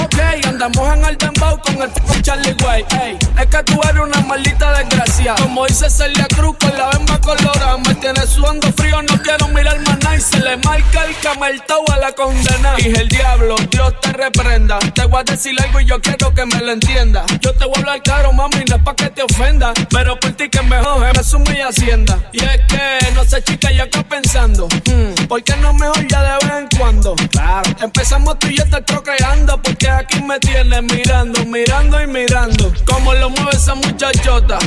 Ok, 0.04 0.46
andamos 0.46 0.94
en 0.94 1.06
el 1.06 1.18
dembow 1.18 1.60
con 1.62 1.76
el 1.82 1.90
f 1.90 2.22
Charlie 2.22 2.56
Way. 2.64 2.86
Ey, 3.02 3.18
es 3.40 3.46
que 3.46 3.64
tú 3.64 3.80
eres 3.84 4.02
una 4.02 4.20
maldita 4.22 4.78
desgracia. 4.78 5.36
Como 5.36 5.66
dice 5.66 5.90
Celia 5.90 6.28
Cruz 6.36 6.56
con 6.60 6.78
la 6.78 6.90
bemba 6.90 7.20
colorada. 7.22 7.78
Me 7.78 7.96
tienes 7.96 8.30
sudando 8.30 8.72
frío, 8.74 9.02
no 9.02 9.22
quiero 9.22 9.48
mirar 9.50 9.80
más 9.82 9.98
nada. 10.00 10.16
Y 10.16 10.22
se 10.22 10.40
le 10.40 10.58
marca 10.58 11.06
el 11.06 11.16
cameltao 11.22 11.84
a 11.92 11.98
la 11.98 12.12
condena. 12.12 12.76
Dije 12.76 13.02
el 13.02 13.08
diablo, 13.08 13.56
Dios 13.72 13.94
te 14.02 14.12
reprenda. 14.14 14.80
Te 14.80 15.06
voy 15.06 15.22
a 15.22 15.24
decir 15.24 15.56
algo 15.62 15.80
y 15.80 15.86
yo 15.86 16.02
quiero 16.02 16.34
que 16.34 16.46
me 16.46 16.60
lo 16.60 16.72
entienda. 16.74 17.26
Yo 17.42 17.54
te 17.54 17.66
voy 17.66 17.76
a 17.76 17.80
hablar 17.80 18.02
claro, 18.04 18.34
mami, 18.34 18.64
no 18.70 18.76
es 18.76 18.82
pa' 18.84 18.96
que 18.96 19.10
te 19.10 19.24
ofenda. 19.24 19.74
Pero 19.90 20.20
por 20.20 20.32
ti 20.34 20.50
que 20.50 20.62
me 20.64 20.78
jode, 20.80 21.12
me 21.14 21.24
sume 21.24 21.58
y 21.58 21.62
hacienda. 21.62 22.20
Y 22.34 22.44
es 22.44 22.60
que, 22.68 23.12
no 23.14 23.24
sé, 23.24 23.42
chica, 23.44 23.72
yo 23.72 23.84
acá 23.84 24.04
pensando. 24.04 24.68
hmm, 24.68 25.17
¿Por 25.28 25.44
qué 25.44 25.58
no 25.58 25.74
mejor 25.74 26.08
ya 26.08 26.24
de 26.24 26.46
vez 26.46 26.58
en 26.58 26.80
cuando? 26.80 27.16
Claro. 27.32 27.70
Empezamos 27.82 28.40
tú 28.40 28.48
y 28.48 28.56
yo 28.56 28.64
estar 28.64 28.86
procreando. 28.86 29.62
Porque 29.62 29.90
aquí 29.90 30.22
me 30.22 30.40
tienes 30.40 30.82
mirando, 30.84 31.44
mirando 31.46 32.02
y 32.02 32.08
mirando. 32.08 32.74
Como 32.86 33.14
lo 33.14 33.30
mueve 33.30 33.52
esa 33.52 33.76
muchachota. 33.76 34.58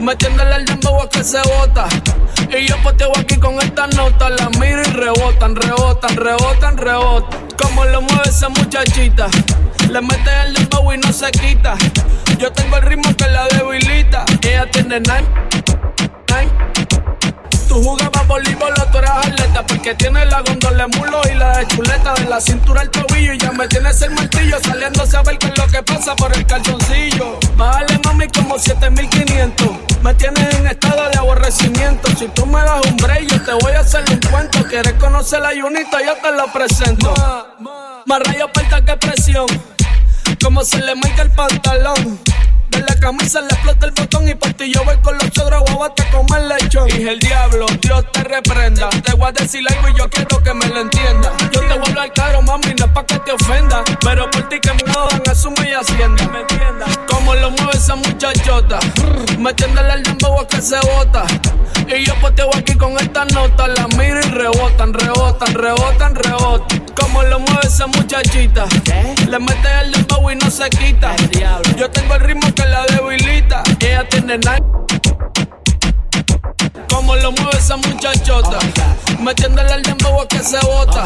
Metiéndole 0.00 0.56
el 0.56 0.64
dembow 0.64 1.02
a 1.02 1.08
que 1.08 1.22
se 1.22 1.40
bota. 1.42 1.86
Y 2.50 2.66
yo 2.66 2.76
poteo 2.82 3.12
aquí 3.16 3.36
con 3.36 3.60
esta 3.60 3.86
nota. 3.86 4.30
La 4.30 4.50
miro 4.58 4.80
y 4.80 4.90
rebotan, 4.90 5.54
rebotan, 5.54 6.16
rebotan, 6.16 6.76
rebotan. 6.76 7.48
Como 7.56 7.84
lo 7.84 8.02
mueve 8.02 8.28
esa 8.28 8.48
muchachita. 8.48 9.28
Le 9.88 10.00
mete 10.00 10.30
el 10.46 10.54
dembow 10.54 10.92
y 10.92 10.98
no 10.98 11.12
se 11.12 11.30
quita. 11.30 11.76
Yo 12.36 12.50
tengo 12.52 12.78
el 12.78 12.82
ritmo 12.82 13.14
que 13.16 13.28
la 13.28 13.46
debilita. 13.46 14.24
Ella 14.42 14.68
tiene 14.72 14.98
nine, 15.00 15.28
nine. 16.28 16.50
Tú 17.68 17.80
jugabas 17.80 18.19
voleibol 18.30 18.72
o 18.80 18.86
tú 18.86 18.98
eras 18.98 19.26
atleta 19.26 19.66
Porque 19.66 19.94
tienes 19.94 20.26
la 20.30 20.40
gondola 20.42 20.86
mulo 20.86 21.20
y 21.30 21.34
la 21.34 21.58
de 21.58 21.66
chuleta 21.66 22.14
De 22.14 22.24
la 22.26 22.40
cintura 22.40 22.82
al 22.82 22.90
tobillo 22.90 23.32
y 23.32 23.38
ya 23.38 23.50
me 23.50 23.66
tienes 23.66 24.00
el 24.02 24.12
martillo 24.12 24.56
Saliéndose 24.62 25.16
a 25.16 25.22
ver 25.22 25.38
qué 25.38 25.48
es 25.48 25.58
lo 25.58 25.66
que 25.66 25.82
pasa 25.82 26.14
por 26.16 26.34
el 26.34 26.46
calzoncillo. 26.46 27.38
Bájale 27.56 28.00
mami 28.04 28.28
como 28.28 28.58
7500 28.58 29.68
Me 30.02 30.14
tienes 30.14 30.54
en 30.54 30.66
estado 30.66 31.10
de 31.10 31.18
aborrecimiento. 31.18 32.08
Si 32.16 32.28
tú 32.28 32.46
me 32.46 32.60
das 32.60 32.86
un 32.86 32.96
break 32.96 33.26
yo 33.26 33.42
te 33.42 33.52
voy 33.64 33.72
a 33.72 33.80
hacer 33.80 34.04
un 34.08 34.20
cuento. 34.30 34.64
Quieres 34.64 34.94
conocer 34.94 35.40
la 35.40 35.50
Junita 35.60 35.98
yo 36.04 36.14
te 36.16 36.32
lo 36.32 36.46
presento. 36.52 37.12
Más 38.06 38.20
rayo 38.20 38.48
falta 38.54 38.84
que 38.84 38.96
presión. 38.96 39.46
Como 40.42 40.62
se 40.64 40.78
le 40.78 40.94
marca 40.94 41.22
el 41.22 41.30
pantalón 41.32 42.20
de 42.70 42.80
la 42.80 42.94
camisa 42.96 43.40
le 43.40 43.48
explota 43.48 43.86
el 43.86 43.92
botón 43.92 44.28
y 44.28 44.34
por 44.34 44.52
ti 44.54 44.72
yo 44.72 44.84
voy 44.84 44.96
con 44.98 45.14
los 45.18 45.38
ogros 45.38 45.62
guabate 45.66 46.02
a 46.02 46.10
comer 46.10 46.42
lechón. 46.42 46.86
Dije 46.86 47.10
el 47.10 47.18
diablo, 47.18 47.66
Dios 47.80 48.04
te 48.12 48.22
reprenda. 48.22 48.88
Te 48.90 49.12
voy 49.14 49.28
a 49.28 49.32
decir 49.32 49.62
algo 49.68 49.88
y 49.88 49.98
yo 49.98 50.08
quiero 50.08 50.42
que 50.42 50.54
me 50.54 50.66
lo 50.66 50.80
entienda. 50.80 51.32
Yo 51.52 51.60
te 51.60 51.74
voy 51.74 51.86
a 51.86 51.90
hablar 51.90 52.12
claro, 52.12 52.42
mami, 52.42 52.74
no 52.78 52.86
es 52.86 52.92
pa' 52.92 53.04
que 53.06 53.18
te 53.20 53.32
ofenda. 53.32 53.82
Pero 54.00 54.30
por 54.30 54.48
ti 54.48 54.60
que 54.60 54.72
me 54.72 54.92
jodan, 54.92 55.22
asume 55.30 55.68
y 55.68 55.72
hacienda. 55.72 56.28
¿Me 56.28 56.40
entiendas? 56.40 56.98
Como 57.08 57.34
lo 57.34 57.50
mueve 57.50 57.72
esa 57.74 57.94
muchachota. 57.96 58.78
Metiéndole 59.38 59.94
el 59.94 60.02
dembow 60.02 60.40
a 60.40 60.46
que 60.46 60.60
se 60.62 60.78
bota. 60.80 61.24
Y 61.88 62.04
yo 62.04 62.14
poteo 62.20 62.50
aquí 62.54 62.74
con 62.76 62.98
esta 62.98 63.24
nota. 63.26 63.66
La 63.68 63.88
miro 63.88 64.20
y 64.20 64.30
rebotan, 64.30 64.94
rebotan, 64.94 65.54
rebotan, 65.54 66.14
rebotan. 66.14 66.86
Como 66.94 67.22
lo 67.24 67.40
mueve 67.40 67.66
esa 67.66 67.86
muchachita. 67.86 68.66
Le 69.28 69.38
mete 69.38 69.68
el 69.82 69.92
dembow 69.92 70.30
y 70.30 70.36
no 70.36 70.50
se 70.50 70.68
quita. 70.70 71.16
Yo 71.76 71.90
tengo 71.90 72.14
el 72.14 72.20
ritmo 72.20 72.46
que 72.60 72.68
la 72.68 72.84
debilita. 72.86 73.62
Ella 73.80 74.08
tiene 74.08 74.38
nine. 74.38 74.62
Como 76.88 77.16
lo 77.16 77.32
mueve 77.32 77.58
esa 77.58 77.76
muchachota. 77.76 78.58
Metiéndole 79.20 79.72
el 79.74 79.82
dembow 79.82 80.20
a 80.20 80.28
que 80.28 80.40
se 80.40 80.58
bota. 80.60 81.04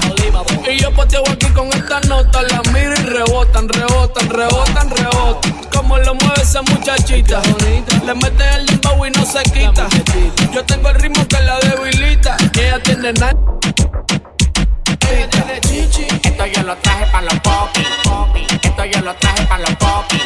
Y 0.70 0.80
yo 0.80 0.92
poteo 0.92 1.22
aquí 1.30 1.46
con 1.48 1.68
esta 1.68 2.00
nota. 2.00 2.42
La 2.42 2.62
miro 2.72 2.92
y 2.92 3.04
rebotan, 3.04 3.68
rebotan, 3.68 4.28
rebotan, 4.30 4.90
rebotan. 4.90 5.52
Como 5.72 5.98
lo 5.98 6.14
mueve 6.14 6.42
esa 6.42 6.62
muchachita. 6.62 7.42
Le 8.04 8.14
mete 8.14 8.44
el 8.56 8.66
dembow 8.66 9.06
y 9.06 9.10
no 9.10 9.24
se 9.24 9.42
quita. 9.44 9.88
Yo 10.52 10.64
tengo 10.64 10.90
el 10.90 10.96
ritmo 10.96 11.26
que 11.28 11.40
la 11.40 11.58
debilita. 11.60 12.36
Ella 12.54 12.82
tiene 12.82 13.12
Esto 15.14 16.46
yo 16.46 16.62
lo 16.62 16.76
traje 16.76 17.06
para 17.06 17.26
los 17.26 17.40
popis. 17.40 17.86
Esto 18.62 18.84
yo 18.84 19.00
lo 19.00 19.14
traje 19.14 19.46
para 19.46 19.62
los 19.62 19.76
popis. 19.76 20.20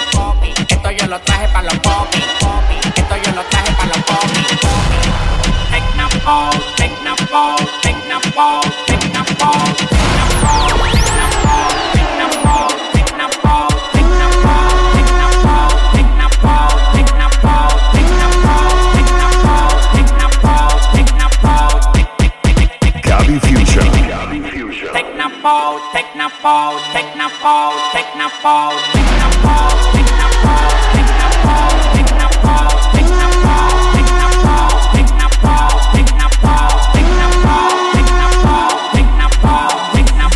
Esto 0.68 0.90
yo 0.90 1.06
lo 1.06 1.20
traje 1.20 1.48
para 1.48 1.62
los 1.64 1.78
popis. 1.78 2.24
Esto 2.96 3.16
yo 3.16 3.32
lo 3.34 3.42
traje 3.44 3.72
para 3.72 3.88
los 3.88 4.02
popis. 4.04 4.58
Tecnapo, 5.70 6.50
Tecnapo, 6.76 7.56
Tecnapo, 7.82 8.60
Tecnapo, 8.62 8.87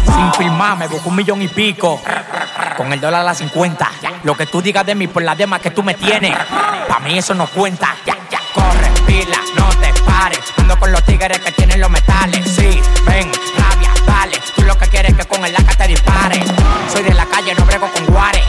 Sin 0.07 0.33
firmar 0.33 0.79
me 0.79 0.87
busco 0.89 1.11
un 1.11 1.17
millón 1.17 1.43
y 1.43 1.49
pico. 1.49 2.01
Con 2.79 2.91
el 2.91 2.99
dólar 2.99 3.21
a 3.21 3.25
las 3.25 3.39
50. 3.39 3.91
Lo 4.23 4.35
que 4.35 4.47
tú 4.47 4.63
digas 4.63 4.87
de 4.87 4.95
mí 4.95 5.09
por 5.09 5.23
la 5.23 5.35
demás 5.35 5.61
que 5.61 5.71
tú 5.71 5.83
me 5.83 5.93
tienes. 5.93 6.35
Pa' 6.89 7.01
mí 7.01 7.19
eso 7.19 7.35
no 7.35 7.47
cuenta. 7.49 7.97
Ya, 8.07 8.17
ya, 8.31 8.41
corre, 8.55 8.89
pila, 9.07 9.39
no 9.57 9.69
te 9.79 9.93
pares. 10.05 10.41
Ando 10.57 10.79
con 10.79 10.91
los 10.91 11.05
tigres 11.05 11.39
que 11.41 11.53
tienen 11.53 11.81
los 11.83 11.91
metales. 11.91 12.49
Sí, 12.49 12.81
ven, 13.07 13.31
lo 14.73 14.79
que 14.79 14.89
quieres 14.89 15.13
es 15.13 15.19
que 15.19 15.25
con 15.27 15.45
el 15.45 15.55
AK 15.55 15.77
te 15.77 15.89
dispare. 15.89 16.41
Soy 16.93 17.03
de 17.03 17.15
la 17.15 17.27
calle, 17.27 17.55
no 17.59 17.65
brego 17.65 17.89
con 17.93 18.07
guares. 18.07 18.43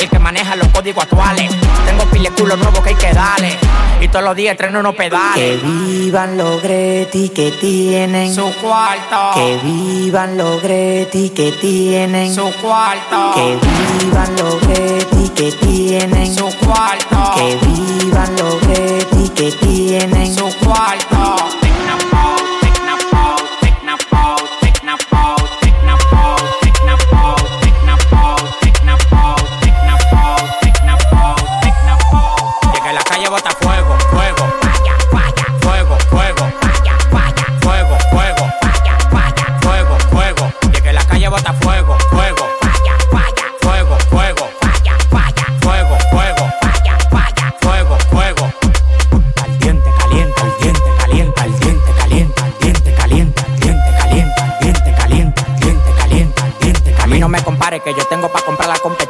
El 0.00 0.08
que 0.08 0.18
maneja 0.18 0.56
los 0.56 0.68
códigos 0.68 1.04
actuales. 1.04 1.50
Tengo 1.86 2.04
pile 2.10 2.30
culo 2.30 2.56
nuevo 2.56 2.82
que 2.82 2.90
hay 2.90 2.94
que 2.94 3.12
darle. 3.12 3.56
Y 4.00 4.08
todos 4.08 4.24
los 4.24 4.36
días 4.36 4.52
estreno 4.52 4.80
unos 4.80 4.92
Que 4.92 4.98
pedales. 4.98 5.62
vivan 5.62 6.36
los 6.36 6.62
Greti 6.62 7.28
que 7.30 7.50
tienen 7.52 8.34
Su 8.34 8.52
cuarto. 8.60 9.32
Que 9.34 9.58
vivan 9.62 10.36
los 10.36 10.62
Greti 10.62 11.30
que 11.30 11.52
tienen 11.52 12.34
Su 12.34 12.50
cuarto. 12.62 13.32
Que 13.34 13.58
vivan 14.00 14.36
los 14.36 14.60
Greti 14.62 15.28
que 15.30 15.52
tienen 15.52 16.34
Su 16.34 16.48
cuarto. 16.58 17.32
Que 17.36 17.58
vivan 17.66 18.36
los 18.36 18.60
Greti 18.62 19.28
que 19.30 19.52
tienen 19.52 20.34
Su 20.34 20.48
cuarto. 20.64 21.55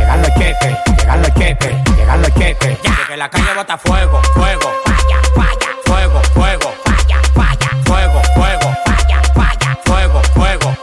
Llegan 0.00 0.22
los 0.22 0.34
cheques, 0.34 0.76
llegan 0.96 1.20
los 1.20 1.34
cheques, 1.34 1.74
llegan 1.94 2.22
los 2.22 2.34
cheques. 2.34 2.78
Ya. 2.82 3.06
Que 3.06 3.16
la 3.18 3.28
calle 3.28 3.54
bota 3.54 3.76
fuego, 3.76 4.22
fuego. 4.34 4.72
Falla, 4.86 5.20
falla. 5.34 5.68
Fuego, 5.84 6.22
fuego. 6.32 6.74
Falla, 6.84 7.20
falla. 7.34 7.70
Fuego, 7.84 8.22
fuego. 8.34 8.76
Falla, 8.86 9.22
falla. 9.34 9.78
Fuego, 9.84 10.22
fuego. 10.34 10.76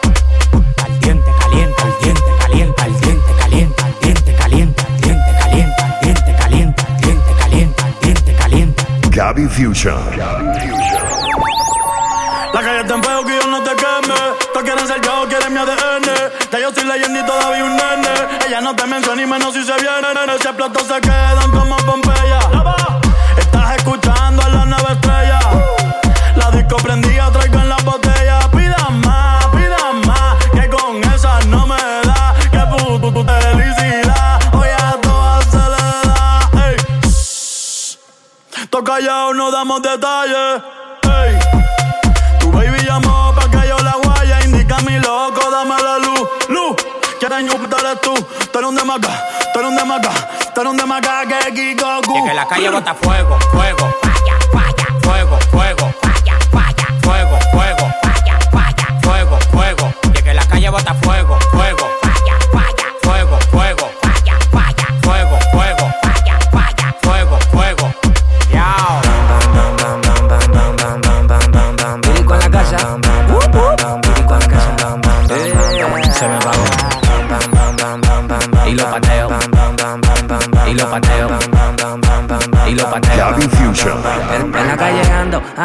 Al 0.84 1.00
diente 1.00 1.32
calienta, 1.40 1.84
al 1.84 1.98
diente 2.00 2.32
calienta, 2.40 2.84
al 2.84 3.02
diente 3.02 3.34
calienta, 3.40 3.86
al 3.86 4.00
diente 4.00 4.36
calienta, 4.36 4.84
al 4.86 5.02
diente 5.02 5.32
calienta, 5.40 5.84
al 5.88 6.00
diente 6.02 6.36
calienta, 6.38 6.84
al 6.86 7.00
diente 7.02 7.34
calienta, 7.34 7.86
al 7.86 8.00
diente 8.02 8.34
calienta. 8.36 8.84
Gaby 9.10 9.48
Fusion. 9.48 10.18
La 12.54 12.62
calle 12.62 12.82
está 12.82 12.94
en 12.94 13.04
fuego 13.04 13.26
que 13.26 13.36
yo 13.36 13.48
no 13.48 13.64
te 13.64 13.72
queme. 13.76 14.16
Tú 14.54 14.60
quieren 14.62 14.88
ser 14.88 15.02
yo, 15.02 15.28
quieres 15.28 15.50
mi 15.50 15.58
ADN. 15.58 16.06
Ya 16.52 16.60
yo 16.60 16.72
soy 16.72 16.86
leyenda 16.86 17.20
y 17.20 17.26
todavía 17.26 17.57
no 18.68 18.76
te 18.76 18.86
menciona 18.86 19.22
y 19.22 19.26
menos 19.26 19.54
si 19.54 19.64
se 19.64 19.74
vienen. 19.76 20.18
en 20.24 20.30
Ese 20.30 20.52
plato 20.54 20.82
se 20.82 21.00
quedan 21.00 21.52
como 21.52 21.78
Pompeya. 21.78 22.40
Estás 23.38 23.78
escuchando 23.78 24.44
a 24.44 24.50
la 24.50 24.66
nueva 24.66 24.92
estrella. 24.92 25.40
La 26.36 26.52
disco 26.52 26.76
prendida, 26.76 27.32
traigo 27.32 27.60
en 27.60 27.70
la 27.70 27.78
botella. 27.78 28.40
Pida 28.52 28.90
más, 29.06 29.46
pida 29.56 29.94
más, 30.06 30.36
que 30.52 30.68
con 30.70 31.02
esas 31.14 31.46
no 31.46 31.66
me 31.66 31.78
da. 31.78 32.36
Que 32.52 32.60
puto 32.72 33.14
tu 33.14 33.24
felicidad, 33.24 34.54
hoy 34.54 34.70
a 34.78 34.92
todas 35.02 35.46
se 35.46 35.58
le 35.74 35.88
da. 36.10 36.50
Ey. 36.68 36.76
Toca 38.70 39.00
ya 39.00 39.28
o 39.28 39.34
no 39.34 39.50
damos 39.50 39.82
detalles. 39.82 40.77
daño, 47.38 47.54
dale 47.70 47.96
tú. 48.02 48.14
Tú 48.52 48.60
eres 48.60 48.70
un 48.70 48.76
demaga, 48.76 49.24
tú 49.54 49.60
eres 49.60 49.70
un 49.70 49.78
demaga, 49.78 50.12
tú 50.56 50.62
un 50.62 50.78
que 50.78 51.56
gigogu. 51.56 52.18
Y 52.18 52.28
que 52.28 52.34
la 52.34 52.48
calle 52.48 52.70
bota 52.70 52.94
fuego, 52.96 53.38
fuego. 53.52 53.94
Falla, 54.02 54.36
falla. 54.52 54.86
Fuego, 55.02 55.40
fuego. 55.52 55.94
Falla, 56.02 56.40
falla. 56.52 56.88
Fuego, 57.02 57.40
fuego. 57.52 57.86
Falla, 58.02 58.40
falla. 58.52 59.00
Fuego, 59.02 59.40
fuego. 59.52 59.94
Y 60.14 60.24
que 60.24 60.34
la 60.34 60.46
calle 60.48 60.70
bota 60.70 60.94
fuego. 60.96 61.38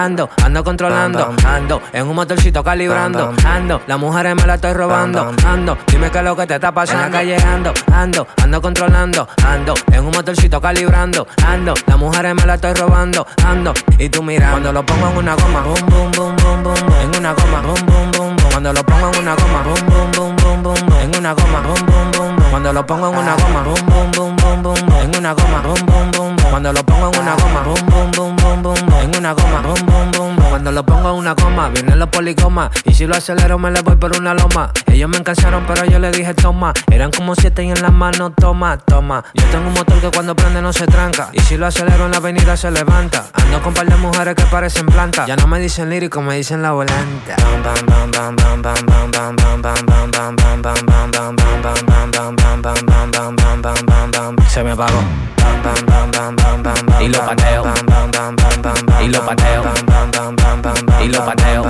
Ando, 0.03 0.29
ando 0.45 0.65
controlando, 0.65 1.33
ando 1.47 1.81
en 1.93 2.09
un 2.09 2.17
motorcito 2.17 2.65
calibrando, 2.65 3.33
ando, 3.47 3.81
las 3.87 3.99
mujeres 4.01 4.35
me 4.35 4.45
la 4.49 4.57
estoy 4.57 4.73
robando, 4.73 5.33
ando, 5.47 5.79
dime 5.87 6.11
qué 6.11 6.19
es 6.19 6.25
lo 6.25 6.35
que 6.35 6.45
te 6.45 6.55
está 6.57 6.73
pasando. 6.73 7.05
En 7.05 7.13
la 7.13 7.19
calle 7.19 7.37
ando, 7.37 7.73
ando, 7.93 8.27
ando 8.43 8.61
controlando, 8.61 9.29
ando 9.47 9.75
en 9.93 10.05
un 10.05 10.11
motorcito 10.11 10.61
calibrando, 10.61 11.29
ando, 11.47 11.75
las 11.87 11.97
mujeres 11.97 12.35
me 12.35 12.45
la 12.45 12.55
estoy 12.55 12.75
robando, 12.75 13.25
ando, 13.47 13.73
y 13.97 14.09
tú 14.09 14.25
mirando. 14.25 14.55
Cuando 14.55 14.73
lo 14.73 14.85
pongo 14.85 15.07
en 15.07 15.17
una 15.19 15.37
goma, 15.37 15.61
boom, 15.61 15.87
boom, 15.87 16.11
boom, 16.11 16.37
boom, 16.37 16.63
boom, 16.65 16.77
en 17.01 17.17
una 17.21 17.33
goma, 17.35 17.61
boom, 17.61 17.87
boom, 17.87 18.11
boom, 18.11 18.37
boom. 18.37 18.51
Cuando 18.51 18.73
lo 18.73 18.85
pongo 18.85 19.09
en 19.13 19.19
una 19.21 19.35
goma, 19.37 19.63
boom, 19.63 19.87
boom, 19.87 20.11
boom 20.17 20.42
en 20.53 21.17
una 21.17 21.33
goma, 21.33 21.61
boom, 21.63 21.87
boom, 21.87 22.11
boom. 22.13 22.51
Cuando 22.51 22.73
lo 22.73 22.87
pongo 22.87 23.09
en 23.09 23.17
una 23.17 23.35
goma, 23.37 23.63
boom, 23.63 23.87
boom, 23.87 24.11
boom, 24.13 24.37
boom, 24.37 24.63
boom. 24.63 24.77
En 25.01 25.17
una 25.17 25.33
goma, 25.33 25.63
boom, 25.63 25.87
boom, 25.87 26.11
boom. 26.13 26.37
Cuando 26.51 26.73
lo 26.73 26.85
pongo 26.85 27.11
en 27.11 27.21
una 27.21 27.35
goma, 27.37 27.61
boom, 27.63 27.87
boom, 27.87 28.11
boom, 28.13 28.37
boom, 28.37 28.63
boom. 28.63 28.77
En 29.01 29.17
una 29.17 29.33
goma, 29.33 29.63
boom, 29.63 29.87
boom, 29.87 30.13
boom. 30.13 30.37
Cuando 30.51 30.71
lo 30.71 30.85
pongo 30.85 31.09
en 31.11 31.17
una 31.17 31.33
goma, 31.33 31.71
vienen 31.71 31.99
los 31.99 32.09
poligomas. 32.11 32.71
Y 32.85 32.93
si 32.93 33.07
lo 33.07 33.17
acelero, 33.17 33.59
me 33.59 33.71
le 33.71 33.81
voy 33.81 33.97
por 33.97 34.15
una 34.17 34.35
loma. 34.35 34.71
Ellos 34.87 35.09
me 35.09 35.23
cansaron, 35.23 35.65
pero 35.67 35.87
yo 35.87 35.99
le 35.99 36.11
dije 36.11 36.35
toma. 36.35 36.75
Eran 36.91 37.11
como 37.11 37.35
siete 37.35 37.65
y 37.65 37.71
en 37.71 37.81
las 37.81 37.93
manos, 37.93 38.33
toma, 38.37 38.77
toma. 38.77 39.25
Yo 39.33 39.47
tengo 39.47 39.69
un 39.69 39.75
motor 39.75 39.99
que 40.01 40.11
cuando 40.11 40.37
prende 40.37 40.61
no 40.61 40.73
se 40.75 40.87
tranca. 40.87 41.31
Y 41.33 41.41
si 41.41 41.57
lo 41.57 41.67
acelero 41.67 42.05
en 42.05 42.11
la 42.11 42.19
avenida 42.19 42.57
se 42.59 42.71
levanta. 42.71 43.25
Ando 43.33 43.63
con 43.63 43.73
par 43.73 43.87
de 43.87 43.97
mujeres 43.97 44.35
que 44.35 44.45
parecen 44.45 44.85
plantas. 44.87 45.27
Ya 45.27 45.37
no 45.37 45.47
me 45.47 45.59
dicen 45.59 45.89
lírico, 45.89 46.21
me 46.21 46.37
dicen 46.37 46.61
la 46.61 46.73
volanta. 46.73 47.37
Bam, 47.39 47.63
bam, 47.63 48.11
bam, 48.11 48.37
bam, 48.37 48.63
bam, 48.63 48.87
bam, 48.87 49.11
bam, 49.11 49.11
bam, 49.11 49.63
bam, 49.63 49.87
bam, 49.87 50.11
bam, 50.11 50.37
bam 50.37 50.42
se 54.53 54.63
me 54.63 54.73
apagó 54.73 55.03
y 57.01 57.09
lo 57.09 57.19
pateo 57.25 57.65
y 59.01 59.09
lo 59.09 59.25
pateo 59.25 59.65
y 61.01 61.09
lo 61.09 61.25
pateo 61.25 61.65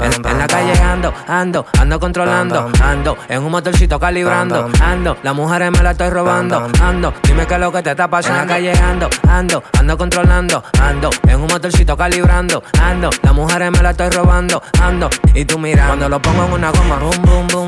en, 0.00 0.38
la 0.38 0.46
calle 0.46 0.78
ando 0.80 1.14
ando 1.26 1.66
ando 1.80 1.98
controlando 1.98 2.70
ando 2.82 3.16
en 3.28 3.42
un 3.42 3.50
motorcito 3.50 3.98
calibrando 3.98 4.70
ando 4.82 5.16
las 5.22 5.34
mujeres 5.34 5.70
me 5.70 5.82
la 5.82 5.92
estoy 5.92 6.10
robando 6.10 6.68
ando 6.82 7.14
dime 7.22 7.46
qué 7.46 7.54
es 7.54 7.60
lo 7.60 7.72
que 7.72 7.82
te 7.82 7.90
está 7.92 8.08
pasando 8.08 8.42
en 8.42 8.48
la 8.48 8.54
calle 8.54 8.72
ando 8.72 9.08
ando 9.28 9.62
ando 9.78 9.98
controlando 9.98 10.62
ando 10.82 11.10
en 11.26 11.40
un 11.40 11.46
motorcito 11.46 11.96
calibrando 11.96 12.62
ando 12.82 13.08
las 13.22 13.34
mujeres 13.34 13.70
me 13.70 13.82
la 13.82 13.90
estoy 13.90 14.10
robando 14.10 14.62
ando 14.80 15.08
y 15.32 15.44
tú 15.46 15.58
mirando 15.58 15.88
cuando 15.88 16.08
lo 16.10 16.20
pongo 16.20 16.44
en 16.44 16.52
una 16.52 16.70
goma 16.70 16.96
boom 16.96 17.22
boom 17.22 17.46
boom 17.48 17.67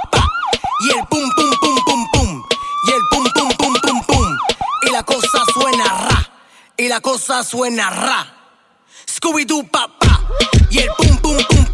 y 6.81 6.87
la 6.87 6.99
cosa 6.99 7.43
suena 7.43 7.91
ra. 7.91 8.37
Scooby-Doo, 9.05 9.67
papá, 9.69 9.97
pa. 9.99 10.21
y 10.71 10.79
el 10.79 10.89
pum, 10.97 11.17
pum, 11.17 11.37
pum. 11.47 11.70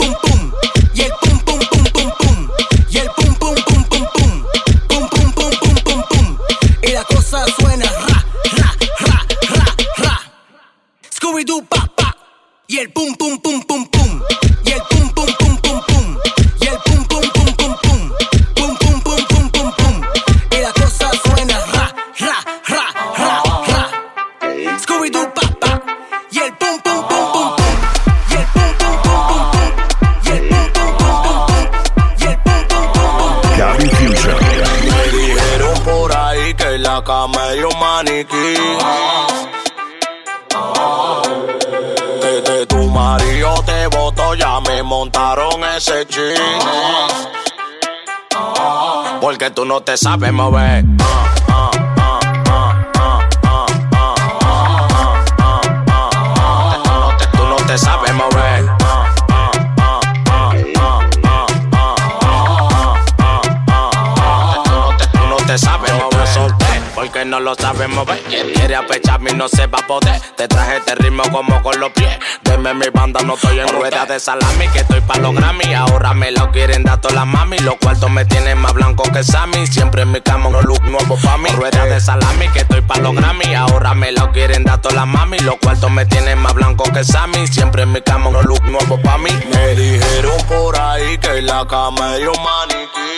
Tú 49.53 49.65
no 49.65 49.81
te 49.81 49.97
sabes 49.97 50.33
mover. 50.33 50.83
Tú 57.31 57.45
no 57.47 57.55
te 57.67 57.77
sabes 57.77 58.13
mover. 58.13 58.65
Sabes 65.57 65.91
mover. 65.93 66.27
Solté, 66.27 66.65
porque 66.93 67.25
no 67.25 67.39
lo 67.39 67.55
sabes 67.55 67.89
mover. 67.89 68.21
Quien 68.29 68.51
quiere 68.51 68.75
apecharme 68.75 69.31
y 69.31 69.33
no 69.33 69.47
se 69.47 69.65
va 69.65 69.79
a 69.79 69.87
poder. 69.87 70.21
Te 70.35 70.47
traje 70.47 70.77
este 70.77 70.93
ritmo 70.95 71.23
como 71.31 71.63
con 71.63 71.79
los 71.79 71.89
pies. 71.93 72.19
Deme 72.67 72.85
mi 72.87 72.91
banda, 72.91 73.21
no 73.23 73.35
estoy 73.35 73.59
en 73.59 73.67
rueda 73.69 74.05
de 74.05 74.19
salami. 74.19 74.67
Que 74.67 74.79
estoy 74.79 74.99
pa' 74.99 75.17
los 75.19 75.33
Grammy. 75.33 75.73
Ahora 75.73 76.13
me 76.13 76.31
lo 76.31 76.51
quieren 76.51 76.83
dar 76.83 76.99
todas 76.99 77.15
las 77.15 77.25
mami. 77.25 77.57
Los 77.59 77.75
cuartos 77.75 78.09
me 78.09 78.25
tienen 78.25 78.57
más 78.57 78.73
blanco 78.73 79.03
que 79.03 79.23
Sammy. 79.23 79.65
Siempre 79.67 80.01
en 80.01 80.11
mi 80.11 80.19
cama 80.19 80.49
un 80.49 80.61
look 80.65 80.83
nuevo 80.83 81.17
pa' 81.23 81.37
mí. 81.37 81.49
Rueda 81.51 81.85
de 81.85 82.01
salami, 82.01 82.49
que 82.49 82.59
estoy 82.59 82.81
pa' 82.81 82.97
los 82.97 83.15
Grammy. 83.15 83.53
Ahora 83.53 83.93
me 83.93 84.11
lo 84.11 84.33
quieren 84.33 84.65
dar 84.65 84.81
todas 84.81 84.97
las 84.97 85.07
mami. 85.07 85.39
Los 85.39 85.55
cuartos 85.63 85.89
me 85.91 86.05
tienen 86.07 86.39
más 86.39 86.53
blanco 86.55 86.83
que 86.91 87.05
Sammy. 87.05 87.47
Siempre 87.47 87.83
en 87.83 87.93
mi 87.93 88.01
cama 88.01 88.27
un 88.27 88.43
look 88.43 88.61
nuevo 88.65 89.01
pa' 89.01 89.17
mí. 89.17 89.31
Me 89.53 89.73
dijeron 89.73 90.37
por 90.49 90.77
ahí 90.77 91.17
que 91.19 91.41
la 91.43 91.65
cama 91.67 92.11
hay 92.11 92.25
un 92.25 92.35
maniquí. 92.43 93.17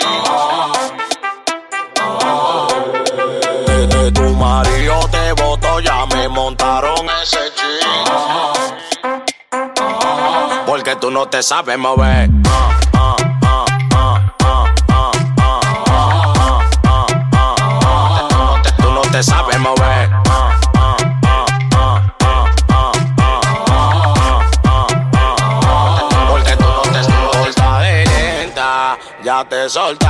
Desde 3.66 4.12
tu 4.12 4.30
marido 4.36 5.10
te 5.10 5.32
voto, 5.42 5.80
ya 5.80 6.06
me 6.06 6.28
montaron 6.28 7.08
ese. 7.24 7.40
Porque 7.60 8.79
no 11.12 11.28
te 11.28 11.42
sabes 11.42 11.78
mover. 11.78 12.30
Tú 18.78 18.92
no 18.92 19.02
te 19.02 19.24
sabes 19.24 19.60
mover. 19.60 20.10
Porque 26.30 26.56
tú 26.58 26.66
no 26.66 26.82
te 26.82 28.06
lenta, 28.06 28.98
ya 29.24 29.46
te 29.46 29.70
soltas. 29.70 30.09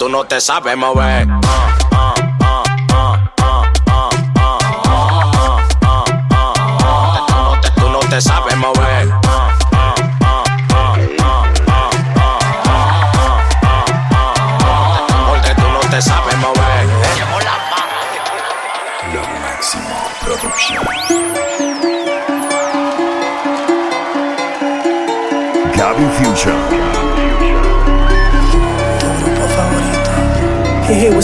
Tú 0.00 0.08
no 0.08 0.24
te 0.24 0.40
sabes 0.40 0.78
mover. 0.78 1.28
Tú 1.28 1.69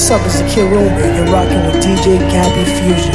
what's 0.09 0.23
up? 0.23 0.43
It's 0.43 0.55
Kid 0.55 0.71
Romer, 0.71 1.03
and 1.03 1.17
you're 1.17 1.33
rocking 1.35 1.63
with 1.67 1.83
DJ 1.83 2.19
Gabby 2.31 2.65
Fusion. 2.79 3.13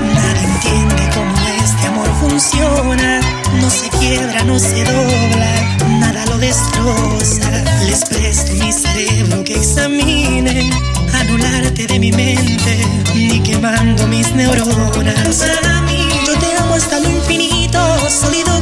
Nadie 0.00 0.44
entiende 0.44 1.04
cómo 1.14 1.34
este 1.62 1.86
amor 1.88 2.08
funciona. 2.20 3.20
No 3.60 3.68
se 3.68 3.90
quiebra, 3.98 4.44
no 4.44 4.58
se 4.58 4.82
dobla, 4.84 5.52
nada 5.98 6.24
lo 6.26 6.38
destroza. 6.38 7.50
Les 7.84 8.04
presto 8.04 8.52
mi 8.54 8.72
cerebro 8.72 9.44
que 9.44 9.56
examinen, 9.56 10.70
anularte 11.12 11.86
de 11.86 11.98
mi 11.98 12.12
mente, 12.12 12.78
ni 13.14 13.40
quemando 13.40 14.06
mis 14.06 14.34
neuronas. 14.34 15.36
Para 15.36 15.82
mí, 15.82 16.08
yo 16.26 16.38
te 16.38 16.56
amo 16.56 16.76
hasta 16.76 16.98
lo 16.98 17.10
infinito, 17.10 17.78
sólido 18.08 18.59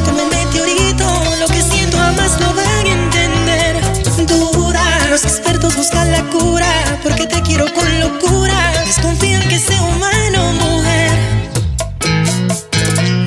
locura. 8.89 8.97
Desconfían 8.97 9.43
que 9.49 9.59
sea 9.59 9.83
humano, 9.83 10.53
mujer. 10.55 11.19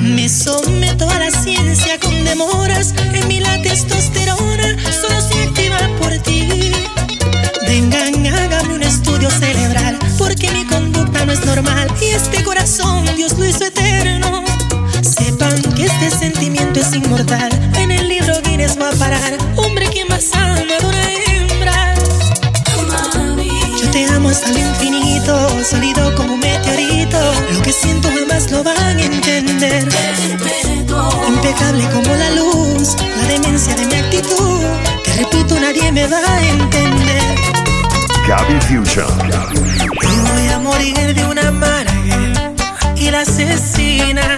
Me 0.02 0.28
someto 0.28 1.08
a 1.08 1.18
la 1.18 1.30
ciencia 1.30 1.98
con 2.00 2.24
demoras. 2.24 2.94
En 3.12 3.28
mí 3.28 3.40
la 3.40 3.60
testosterona 3.62 4.76
solo 5.00 5.20
se 5.20 5.42
activa 5.44 5.78
por 5.98 6.12
ti. 6.18 6.72
Vengan, 7.66 8.26
hágame 8.26 8.74
un 8.74 8.82
estudio 8.82 9.30
cerebral, 9.30 9.98
porque 10.18 10.50
mi 10.50 10.64
conducta 10.66 11.24
no 11.24 11.32
es 11.32 11.44
normal. 11.44 11.88
Y 12.00 12.06
este 12.06 12.42
corazón 12.42 13.04
Dios 13.16 13.38
lo 13.38 13.46
hizo 13.46 13.64
eterno. 13.64 14.44
Sepan 15.02 15.62
que 15.74 15.86
este 15.86 16.10
sentimiento 16.10 16.80
es 16.80 16.92
inmortal. 16.94 17.50
En 17.76 17.90
el 17.90 18.08
libro 18.08 18.34
Guinness 18.44 18.78
va 18.78 18.88
a 18.90 18.92
parar. 18.92 19.38
Hombre 19.56 19.88
que 19.90 20.04
más 20.06 20.32
ama 20.34 20.60
de 20.60 20.86
una 20.86 21.12
hembra. 21.12 21.94
Yo 23.80 23.90
te 23.90 24.04
amo 24.06 24.28
hasta 24.28 24.50
el 24.50 24.58
infinito, 24.58 24.91
sólido 25.64 26.14
como 26.14 26.34
un 26.34 26.40
meteorito. 26.40 27.18
Lo 27.52 27.62
que 27.62 27.72
siento 27.72 28.08
jamás 28.08 28.50
lo 28.50 28.64
van 28.64 28.78
a 28.78 29.02
entender. 29.02 29.88
Impecable 31.28 31.84
como 31.90 32.14
la 32.14 32.30
luz, 32.30 32.96
la 33.16 33.28
demencia 33.28 33.74
de 33.76 33.86
mi 33.86 33.94
actitud. 33.94 34.60
Te 35.04 35.12
repito, 35.14 35.58
nadie 35.60 35.92
me 35.92 36.06
va 36.06 36.18
a 36.18 36.42
entender. 36.42 37.22
Gaby 38.26 38.60
Fusion. 38.60 39.28
Me 39.28 39.86
voy 39.86 40.48
a 40.48 40.58
morir 40.58 41.14
de 41.14 41.24
una 41.24 41.48
amarga 41.48 42.52
y 42.96 43.10
la 43.10 43.20
asesina 43.20 44.31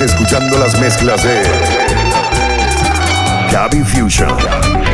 Escuchando 0.00 0.58
las 0.58 0.78
mezclas 0.78 1.22
de 1.22 1.42
Gaby 3.50 3.82
Fusion. 3.82 4.85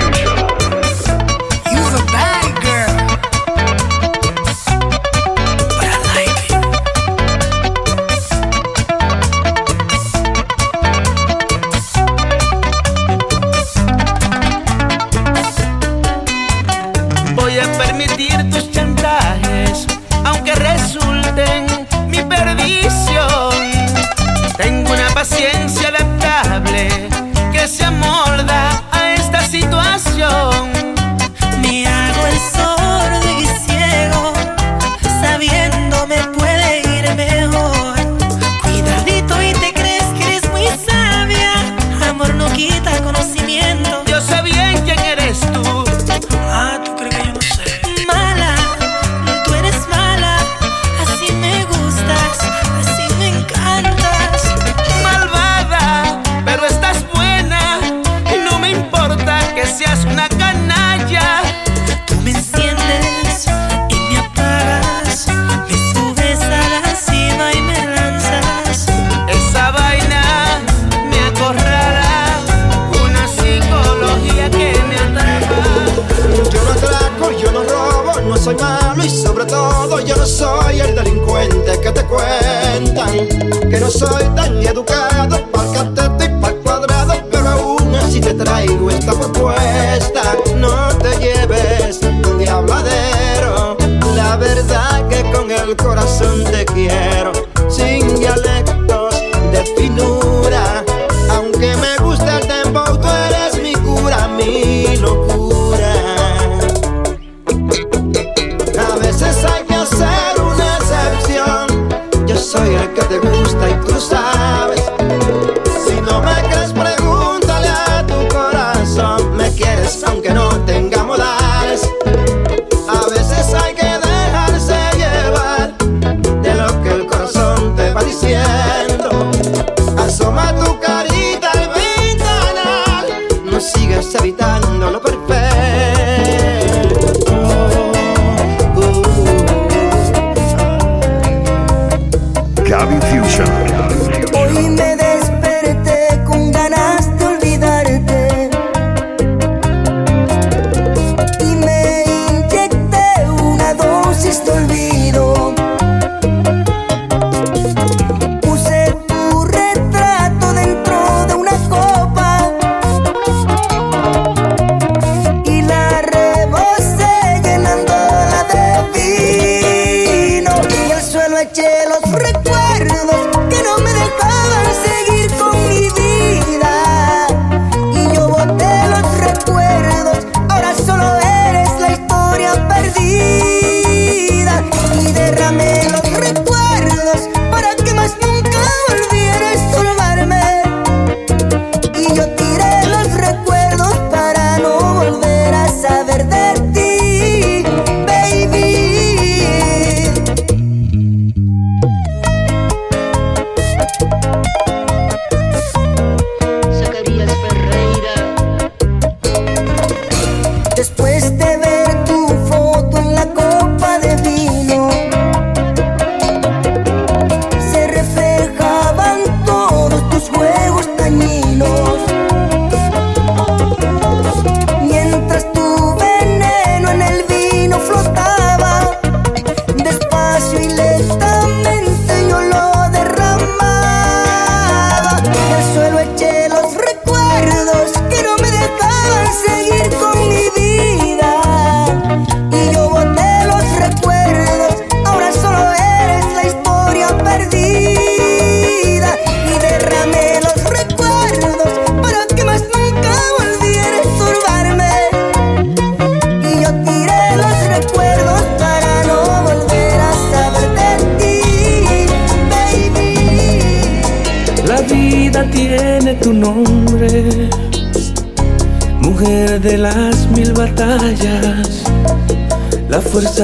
Cuentan 82.13 83.71
que 83.71 83.81
no 83.81 83.91
soy 83.91 84.25
tan 84.37 84.63
educado 84.63 85.45
pa'l 85.51 85.73
cateto 85.73 86.25
y 86.25 86.41
pa'l 86.41 86.57
cuadrado, 86.63 87.15
pero 87.31 87.49
aún 87.49 87.95
así 87.95 88.21
te 88.21 88.35
traigo 88.35 88.91
esta 88.91 89.13
propuesta. 89.13 90.23
No 90.57 90.89
te 90.99 91.17
lleves 91.19 92.01
de 92.39 92.49
habladero, 92.49 93.77
la 94.15 94.37
verdad 94.37 95.09
que 95.09 95.23
con 95.33 95.51
el 95.51 95.77
corazón 95.77 96.45
te 96.45 96.65
quiero, 96.67 97.33
sin 97.69 98.19
dialectos 98.19 99.15
de 99.53 99.65
finura. 99.77 100.85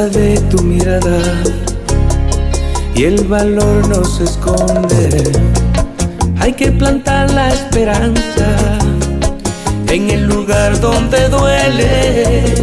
De 0.07 0.39
tu 0.49 0.63
mirada 0.63 1.21
y 2.95 3.03
el 3.03 3.25
valor 3.25 3.89
no 3.89 4.05
se 4.05 4.25
esconde. 4.25 5.33
Hay 6.39 6.53
que 6.53 6.71
plantar 6.71 7.33
la 7.33 7.49
esperanza 7.49 8.79
en 9.89 10.09
el 10.11 10.25
lugar 10.29 10.81
donde 10.81 11.29
duele 11.29 12.55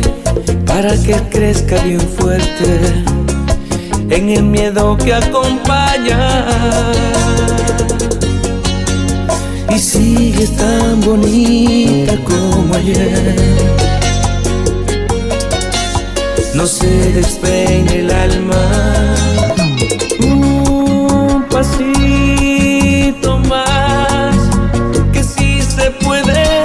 para 0.66 0.96
que 1.04 1.16
crezca 1.30 1.76
bien 1.84 2.00
fuerte 2.00 3.04
en 4.10 4.30
el 4.30 4.44
miedo 4.44 4.98
que 4.98 5.14
acompaña. 5.14 6.46
Y 9.70 9.78
sigues 9.78 10.56
tan 10.56 11.02
bonita 11.02 12.16
como 12.24 12.74
ayer. 12.76 13.95
No 16.56 16.66
se 16.66 17.12
despeine 17.12 18.00
el 18.00 18.10
alma. 18.10 19.16
Un 20.22 21.46
pasito 21.50 23.40
más, 23.40 24.36
que 25.12 25.22
si 25.22 25.62
se 25.62 25.92
puede. 25.92 26.64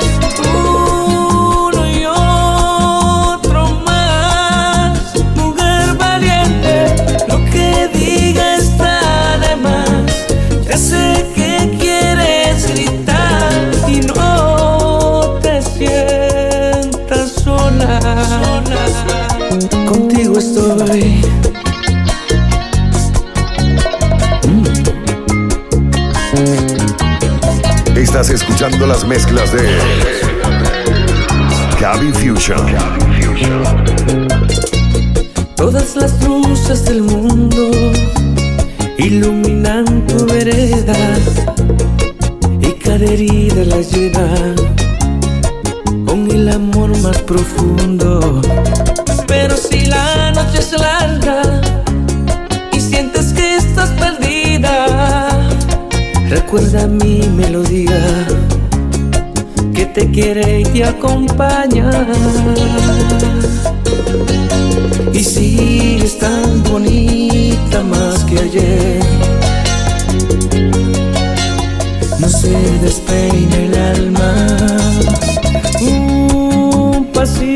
Uno 0.54 1.86
y 1.88 2.04
otro 2.06 3.82
más, 3.84 5.12
mujer 5.34 5.96
valiente, 5.98 6.94
lo 7.26 7.44
que 7.50 7.88
diga 7.92 8.58
está 8.58 9.38
de 9.38 9.56
más. 9.56 10.28
Ya 10.68 10.76
sé 10.76 11.26
Estoy. 20.40 21.20
Estás 27.94 28.30
escuchando 28.30 28.86
las 28.86 29.06
mezclas 29.06 29.52
de 29.52 29.68
Gaby 31.78 32.12
Fusion. 32.12 32.66
Todas 35.56 35.94
las 35.96 36.24
luces 36.24 36.86
del 36.86 37.02
mundo 37.02 37.70
iluminan 38.96 40.06
tu 40.06 40.24
vereda 40.24 41.18
y 42.62 42.72
cada 42.82 43.04
herida 43.04 43.62
la 43.66 43.82
llena 43.82 44.54
con 46.06 46.30
el 46.30 46.48
amor 46.48 46.96
más 47.02 47.18
profundo 47.24 48.40
y 52.72 52.80
sientes 52.80 53.32
que 53.32 53.56
estás 53.56 53.90
perdida, 53.90 55.28
recuerda 56.28 56.86
mi 56.86 57.28
melodía 57.28 58.00
que 59.74 59.86
te 59.86 60.08
quiere 60.12 60.60
y 60.60 60.64
te 60.64 60.84
acompaña. 60.84 61.90
Y 65.12 65.24
sigues 65.24 66.18
tan 66.20 66.62
bonita 66.62 67.82
más 67.82 68.22
que 68.24 68.38
ayer. 68.38 69.00
No 72.20 72.28
se 72.28 72.56
despeina 72.80 73.56
el 73.56 73.74
alma. 73.74 74.34
Un 75.80 77.06
pasito 77.12 77.49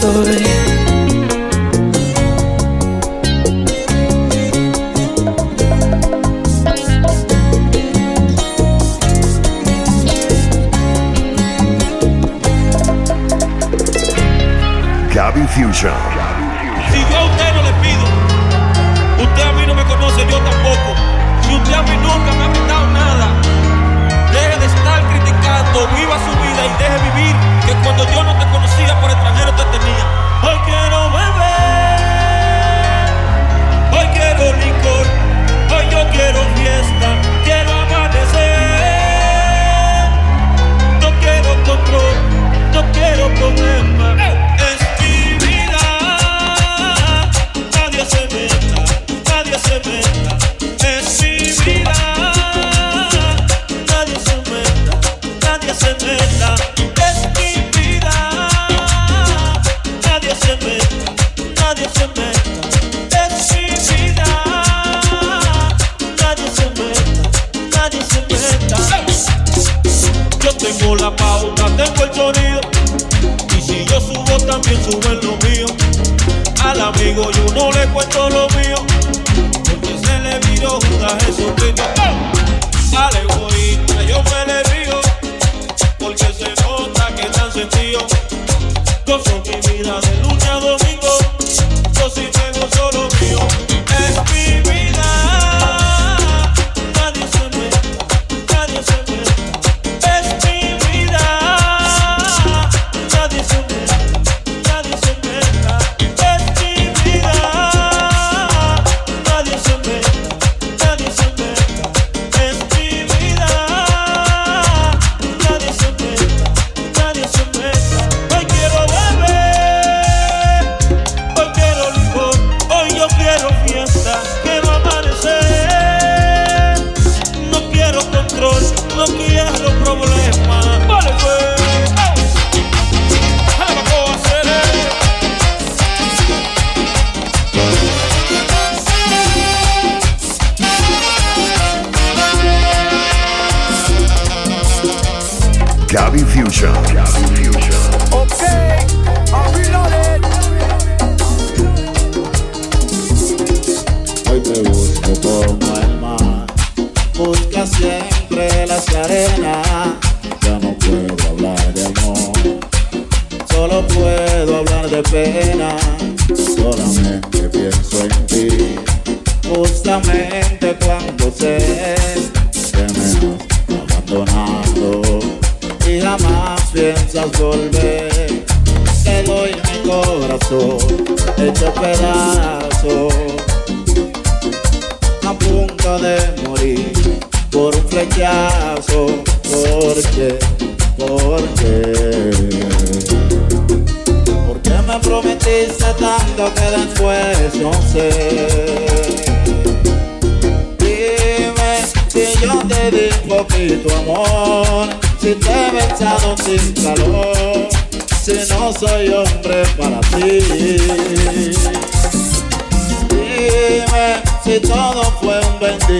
story. 0.00 0.47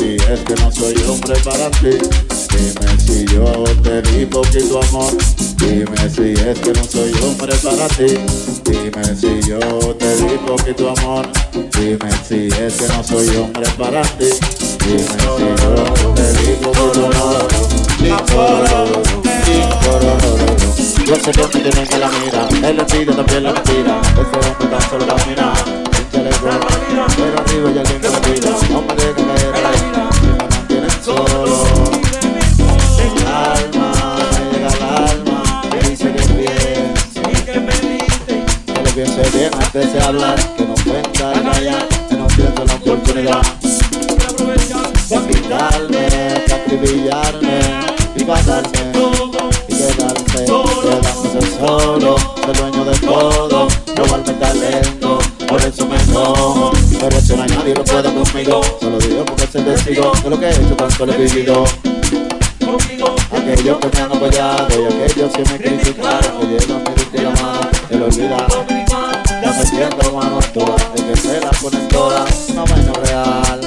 si 0.00 0.16
es 0.16 0.40
que 0.40 0.54
no 0.54 0.72
soy 0.72 0.94
hombre 1.08 1.34
para 1.44 1.70
ti. 1.70 1.98
Dime 2.50 2.98
si 2.98 3.26
yo 3.26 3.64
te 3.82 4.02
di 4.02 4.26
poquito 4.26 4.80
amor. 4.82 5.12
Dime 5.56 6.10
si 6.10 6.32
es 6.32 6.58
que 6.58 6.72
no 6.72 6.84
soy 6.84 7.12
hombre 7.22 7.54
para 7.62 7.86
ti. 7.88 8.18
Dime 8.64 9.04
si 9.14 9.42
yo 9.48 9.58
te 9.98 10.16
di 10.16 10.38
poquito 10.46 10.94
amor. 10.96 11.26
Dime 11.52 12.10
si 12.26 12.48
es 12.48 12.74
que 12.74 12.88
no 12.88 13.04
soy 13.04 13.36
hombre 13.36 13.66
para 13.78 14.02
ti. 14.02 14.30
Dime 14.86 15.04
si 15.04 15.24
yo 15.62 16.14
te 16.14 16.32
di 16.32 16.52
poquito 16.62 17.06
amor. 17.06 17.48
Yo 21.06 21.16
sé 21.16 21.32
que 21.32 21.58
me 21.58 21.88
que 21.88 21.98
la 21.98 22.08
mira, 22.08 22.48
el 22.68 22.78
envidia 22.78 23.16
también 23.16 23.42
la 23.42 23.52
mentira. 23.52 24.00
Ese 24.12 24.48
hombre 24.48 24.68
tan 24.68 24.90
solo 24.90 25.06
camina, 25.06 25.52
échale 26.20 26.32
fuego, 26.32 26.66
pero 27.16 27.38
arriba 27.38 27.70
ya 27.72 27.80
alguien 27.80 28.00
que 28.00 28.08
me 28.08 28.20
tira. 28.20 28.50
No 28.70 28.82
me 28.82 28.94
mantienen 30.36 30.96
solo. 31.04 31.64
El 32.98 33.26
alma, 33.26 33.88
me 34.32 34.40
llega 34.52 34.68
al 34.68 34.82
alma, 35.08 35.38
me 35.70 35.78
dice 35.88 36.06
que 36.12 36.22
piense, 36.22 37.22
que 38.66 38.82
lo 38.82 38.90
piense 38.90 39.22
bien 39.36 39.50
antes 39.54 39.92
de 39.92 40.00
hablar, 40.00 40.38
que 40.56 40.64
no 40.64 40.74
cuenta 40.74 41.32
y 41.34 41.40
callar, 41.42 41.88
que 42.08 42.16
no 42.16 42.26
pierda 42.28 42.64
la 42.64 42.74
oportunidad. 42.74 43.42
De 45.08 45.16
quitarme, 45.26 46.08
de 46.46 46.54
acribillarme 46.54 47.58
y 48.14 48.24
pasarme 48.24 48.92
y 49.68 49.74
quedarse, 49.74 50.44
quedarse 50.44 51.40
solo, 51.58 52.16
ser 52.44 52.56
dueño 52.56 52.84
de 52.84 52.98
todo, 52.98 53.68
robarme 53.96 54.32
talento, 54.34 55.18
por 55.50 55.60
eso 55.60 55.86
me 55.86 56.00
enojo, 56.00 56.70
pero 57.00 57.16
eso 57.18 57.36
no 57.36 57.42
hay 57.42 57.48
nadie 57.50 57.74
lo 57.74 57.84
puede 57.84 58.14
conmigo, 58.14 58.60
solo 58.80 58.98
digo 58.98 59.24
porque 59.24 59.46
se 59.48 59.60
decido 59.62 60.12
de 60.22 60.30
lo 60.30 60.38
que 60.38 60.46
he 60.46 60.50
hecho 60.50 60.76
tanto 60.76 61.06
lo 61.06 61.12
he 61.12 61.16
vivido. 61.16 61.64
Aquellos 63.32 63.78
que 63.78 63.88
me 63.88 64.00
han 64.00 64.12
apoyado 64.12 64.68
y 64.80 64.86
aquellos 64.86 65.32
que 65.32 65.42
me 65.42 65.58
criticaron, 65.58 66.40
que 66.40 66.46
llegan 66.46 66.84
mi 66.84 67.18
y 67.18 67.22
la 67.22 67.30
mano, 67.30 67.70
el 67.90 68.02
olvidar. 68.02 68.46
Ya 69.42 69.52
me 69.52 69.66
siento 69.66 69.96
hermano 70.06 70.38
todas, 70.54 70.94
de 70.94 71.04
que 71.04 71.16
se 71.16 71.40
las 71.40 71.58
ponen 71.58 71.88
todas, 71.88 72.30
una 72.50 72.64
vaina 72.64 72.92
real. 73.04 73.60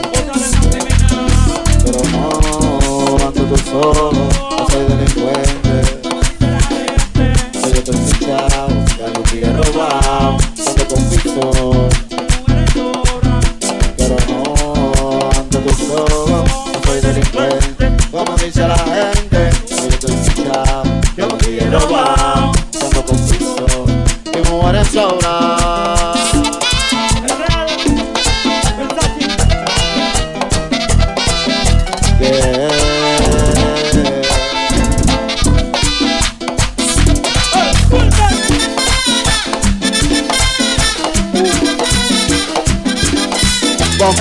Pero 1.83 1.99
no, 2.11 3.17
ando 3.27 3.43
tú 3.43 3.57
solo, 3.69 4.11
no 4.13 4.67
soy 4.69 4.85
delincuente. 4.87 5.75
Soy 7.59 7.73
otro 7.77 7.93
fichado, 7.93 8.69
ya 8.97 9.07
no 9.13 9.19
fui 9.25 9.41
robado, 9.41 10.02
ando 11.41 11.82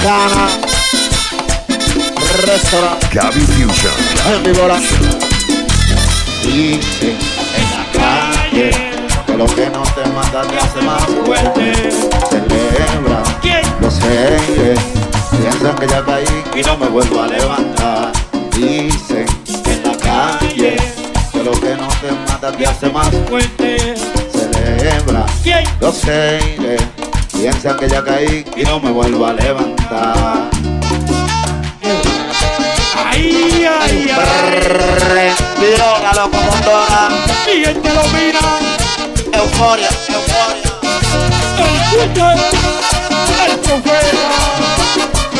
Bocana 0.02 0.48
Restaurant 2.44 2.98
Gaby 3.12 3.40
Fusion. 3.40 3.92
en 4.34 4.42
mi 4.42 4.58
bola. 4.58 4.76
Dice 6.42 7.14
en 7.56 7.68
la 7.70 7.84
calle 7.92 8.70
Que 9.26 9.36
lo 9.36 9.46
que 9.46 9.70
no 9.70 9.82
te 9.82 10.04
mata 10.10 10.42
te 10.42 10.56
hace 10.58 10.82
más 10.82 11.04
fuerte. 11.24 11.90
Celebra 12.28 13.22
los 13.80 14.02
reyes 14.02 14.80
Piensan 15.30 15.76
que 15.76 15.86
ya 15.86 16.04
caí 16.04 16.44
y 16.56 16.62
no 16.62 16.76
me 16.78 16.88
vuelvo 16.88 17.22
a 17.22 17.28
levantar. 17.28 18.12
Dicen 18.56 19.26
en 19.66 19.82
la 19.84 19.96
calle 19.98 20.76
Que 21.30 21.44
lo 21.44 21.52
que 21.52 21.76
no 21.76 21.86
te 22.00 22.10
mata 22.26 22.50
te 22.50 22.66
hace 22.66 22.90
más 22.90 23.08
fuerte. 23.28 23.94
Celebra 24.32 25.26
los 25.80 26.04
reyes 26.04 27.01
Piensan 27.42 27.76
que 27.76 27.88
ya 27.88 28.04
caí 28.04 28.44
y 28.56 28.62
no 28.62 28.78
me 28.78 28.92
vuelvo 28.92 29.26
a 29.26 29.32
levantar 29.32 30.48
Ay, 32.94 33.66
ay, 33.66 34.08
ay. 34.08 35.34
Pirona, 35.58 36.12
loco, 36.14 36.36
montona 36.36 37.08
Y 37.52 37.64
él 37.64 37.82
te 37.82 37.94
lo 37.94 38.02
mira. 38.14 38.38
Euforia, 39.32 39.88
euforia 40.08 40.70
El 41.58 41.90
Twitter, 41.90 42.36
el 43.48 43.58
profeta. 43.58 45.31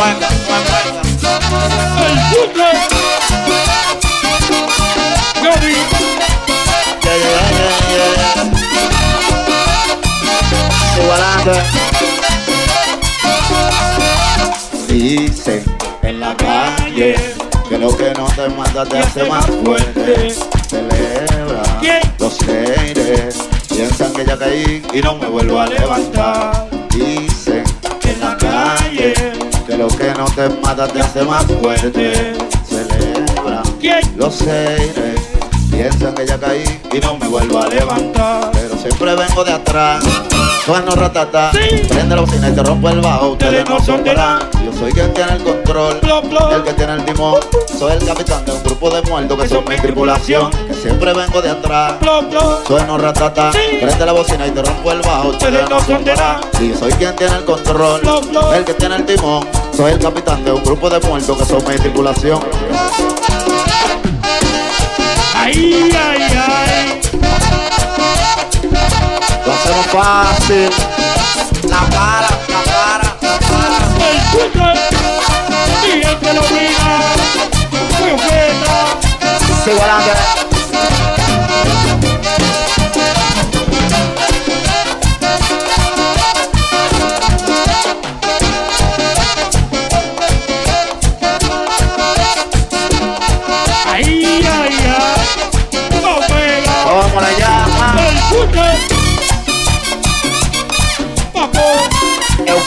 Hueca 0.00 0.28
el 2.06 2.16
Dicen 14.88 15.64
en 16.02 16.20
la 16.20 16.34
calle 16.34 17.14
Que 17.68 17.76
lo 17.76 17.94
que 17.94 18.12
no 18.14 18.26
te 18.28 18.48
mata 18.48 18.86
te 18.86 18.98
hace 19.00 19.24
más 19.24 19.44
fuerte 19.44 20.34
Celebra 20.66 21.62
los 22.18 22.40
aires 22.48 23.36
Piensan 23.68 24.14
que 24.14 24.24
ya 24.24 24.38
caí 24.38 24.82
y 24.94 25.00
no 25.02 25.16
me 25.16 25.26
vuelvo 25.26 25.60
a 25.60 25.66
levantar 25.66 26.70
lo 29.80 29.88
que 29.88 30.12
no 30.12 30.26
te 30.26 30.46
mata 30.60 30.86
te 30.86 31.00
hace 31.00 31.22
más 31.22 31.46
fuerte. 31.46 32.34
Celebra 32.68 33.62
los 34.14 34.42
aires. 34.42 35.20
Piensan 35.70 36.14
que 36.14 36.26
ya 36.26 36.38
caí 36.38 36.64
y 36.92 36.98
no 36.98 37.16
me 37.16 37.26
vuelvo 37.28 37.62
a 37.62 37.66
levantar. 37.66 38.50
Pero 38.52 38.76
siempre 38.76 39.14
vengo 39.14 39.42
de 39.42 39.52
atrás. 39.52 40.04
Sueno 40.66 40.94
ratata. 40.94 41.50
Prende 41.52 42.14
la 42.14 42.20
bocina 42.20 42.50
y 42.50 42.52
te 42.52 42.62
rompo 42.62 42.90
el 42.90 43.00
bajo. 43.00 43.30
Ustedes 43.30 43.66
no 43.70 43.82
son 43.82 44.04
de 44.04 44.14
Yo 44.14 44.72
soy 44.78 44.92
quien 44.92 45.14
tiene 45.14 45.32
el 45.32 45.42
control. 45.42 45.98
El 46.52 46.62
que 46.62 46.74
tiene 46.74 46.92
el 46.96 47.04
timón. 47.06 47.40
Soy 47.78 47.92
el 47.92 48.04
capitán 48.04 48.44
de 48.44 48.52
un 48.52 48.62
grupo 48.62 48.90
de 48.90 49.00
muertos 49.08 49.40
que 49.40 49.48
son 49.48 49.64
mi 49.66 49.76
tripulación. 49.76 50.50
Que 50.50 50.74
siempre 50.74 51.14
vengo 51.14 51.40
de 51.40 51.48
atrás. 51.48 51.94
Sueno 52.66 52.98
ratata. 52.98 53.50
Prende 53.50 54.04
la 54.04 54.12
bocina 54.12 54.46
y 54.46 54.50
te 54.50 54.62
rompo 54.62 54.92
el 54.92 55.00
bajo. 55.00 55.28
Ustedes 55.28 55.70
no 55.70 55.80
son 55.80 56.04
de 56.04 56.14
yo 56.60 56.76
soy 56.76 56.92
quien 56.92 57.16
tiene 57.16 57.36
el 57.36 57.44
control. 57.46 58.02
El 58.54 58.64
que 58.66 58.74
tiene 58.74 58.96
el 58.96 59.06
timón 59.06 59.46
Soy 59.80 59.92
el 59.92 59.98
capitán 59.98 60.44
de 60.44 60.52
un 60.52 60.62
grupo 60.62 60.90
de 60.90 61.00
muertos 61.00 61.38
que 61.38 61.44
son 61.46 61.66
mi 61.66 61.74
tripulación 61.74 62.38
ay, 65.34 65.90
ay, 65.90 66.22
ay. 66.22 67.00
Lo 69.46 69.52
hacemos 69.54 69.86
fácil. 69.86 70.68
La 71.70 71.80
para, 71.88 72.28
la 72.46 72.60
para, 72.66 73.16
la 73.22 73.38
para. 73.38 73.86
El 74.10 74.20
Twitter, 74.32 74.76
y 75.86 76.06
él 76.06 76.18
te 76.18 76.34
lo 76.34 76.42
mira. 76.42 77.00
Profeta, 77.96 79.64
Sigo 79.64 79.80
adelante. 79.80 80.49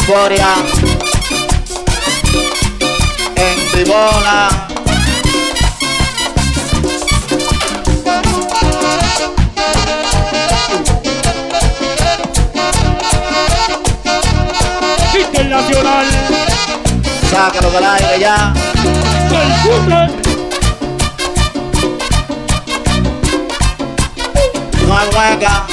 Euforia. 0.05 0.55
En 3.35 3.57
Vibola. 3.73 4.49
el 15.35 15.49
nacional. 15.49 16.05
Sácalo 17.31 17.71
del 17.71 17.85
aire 17.85 18.19
ya. 18.19 18.53
No 24.85 24.97
hay 24.97 25.07
hueca. 25.07 25.72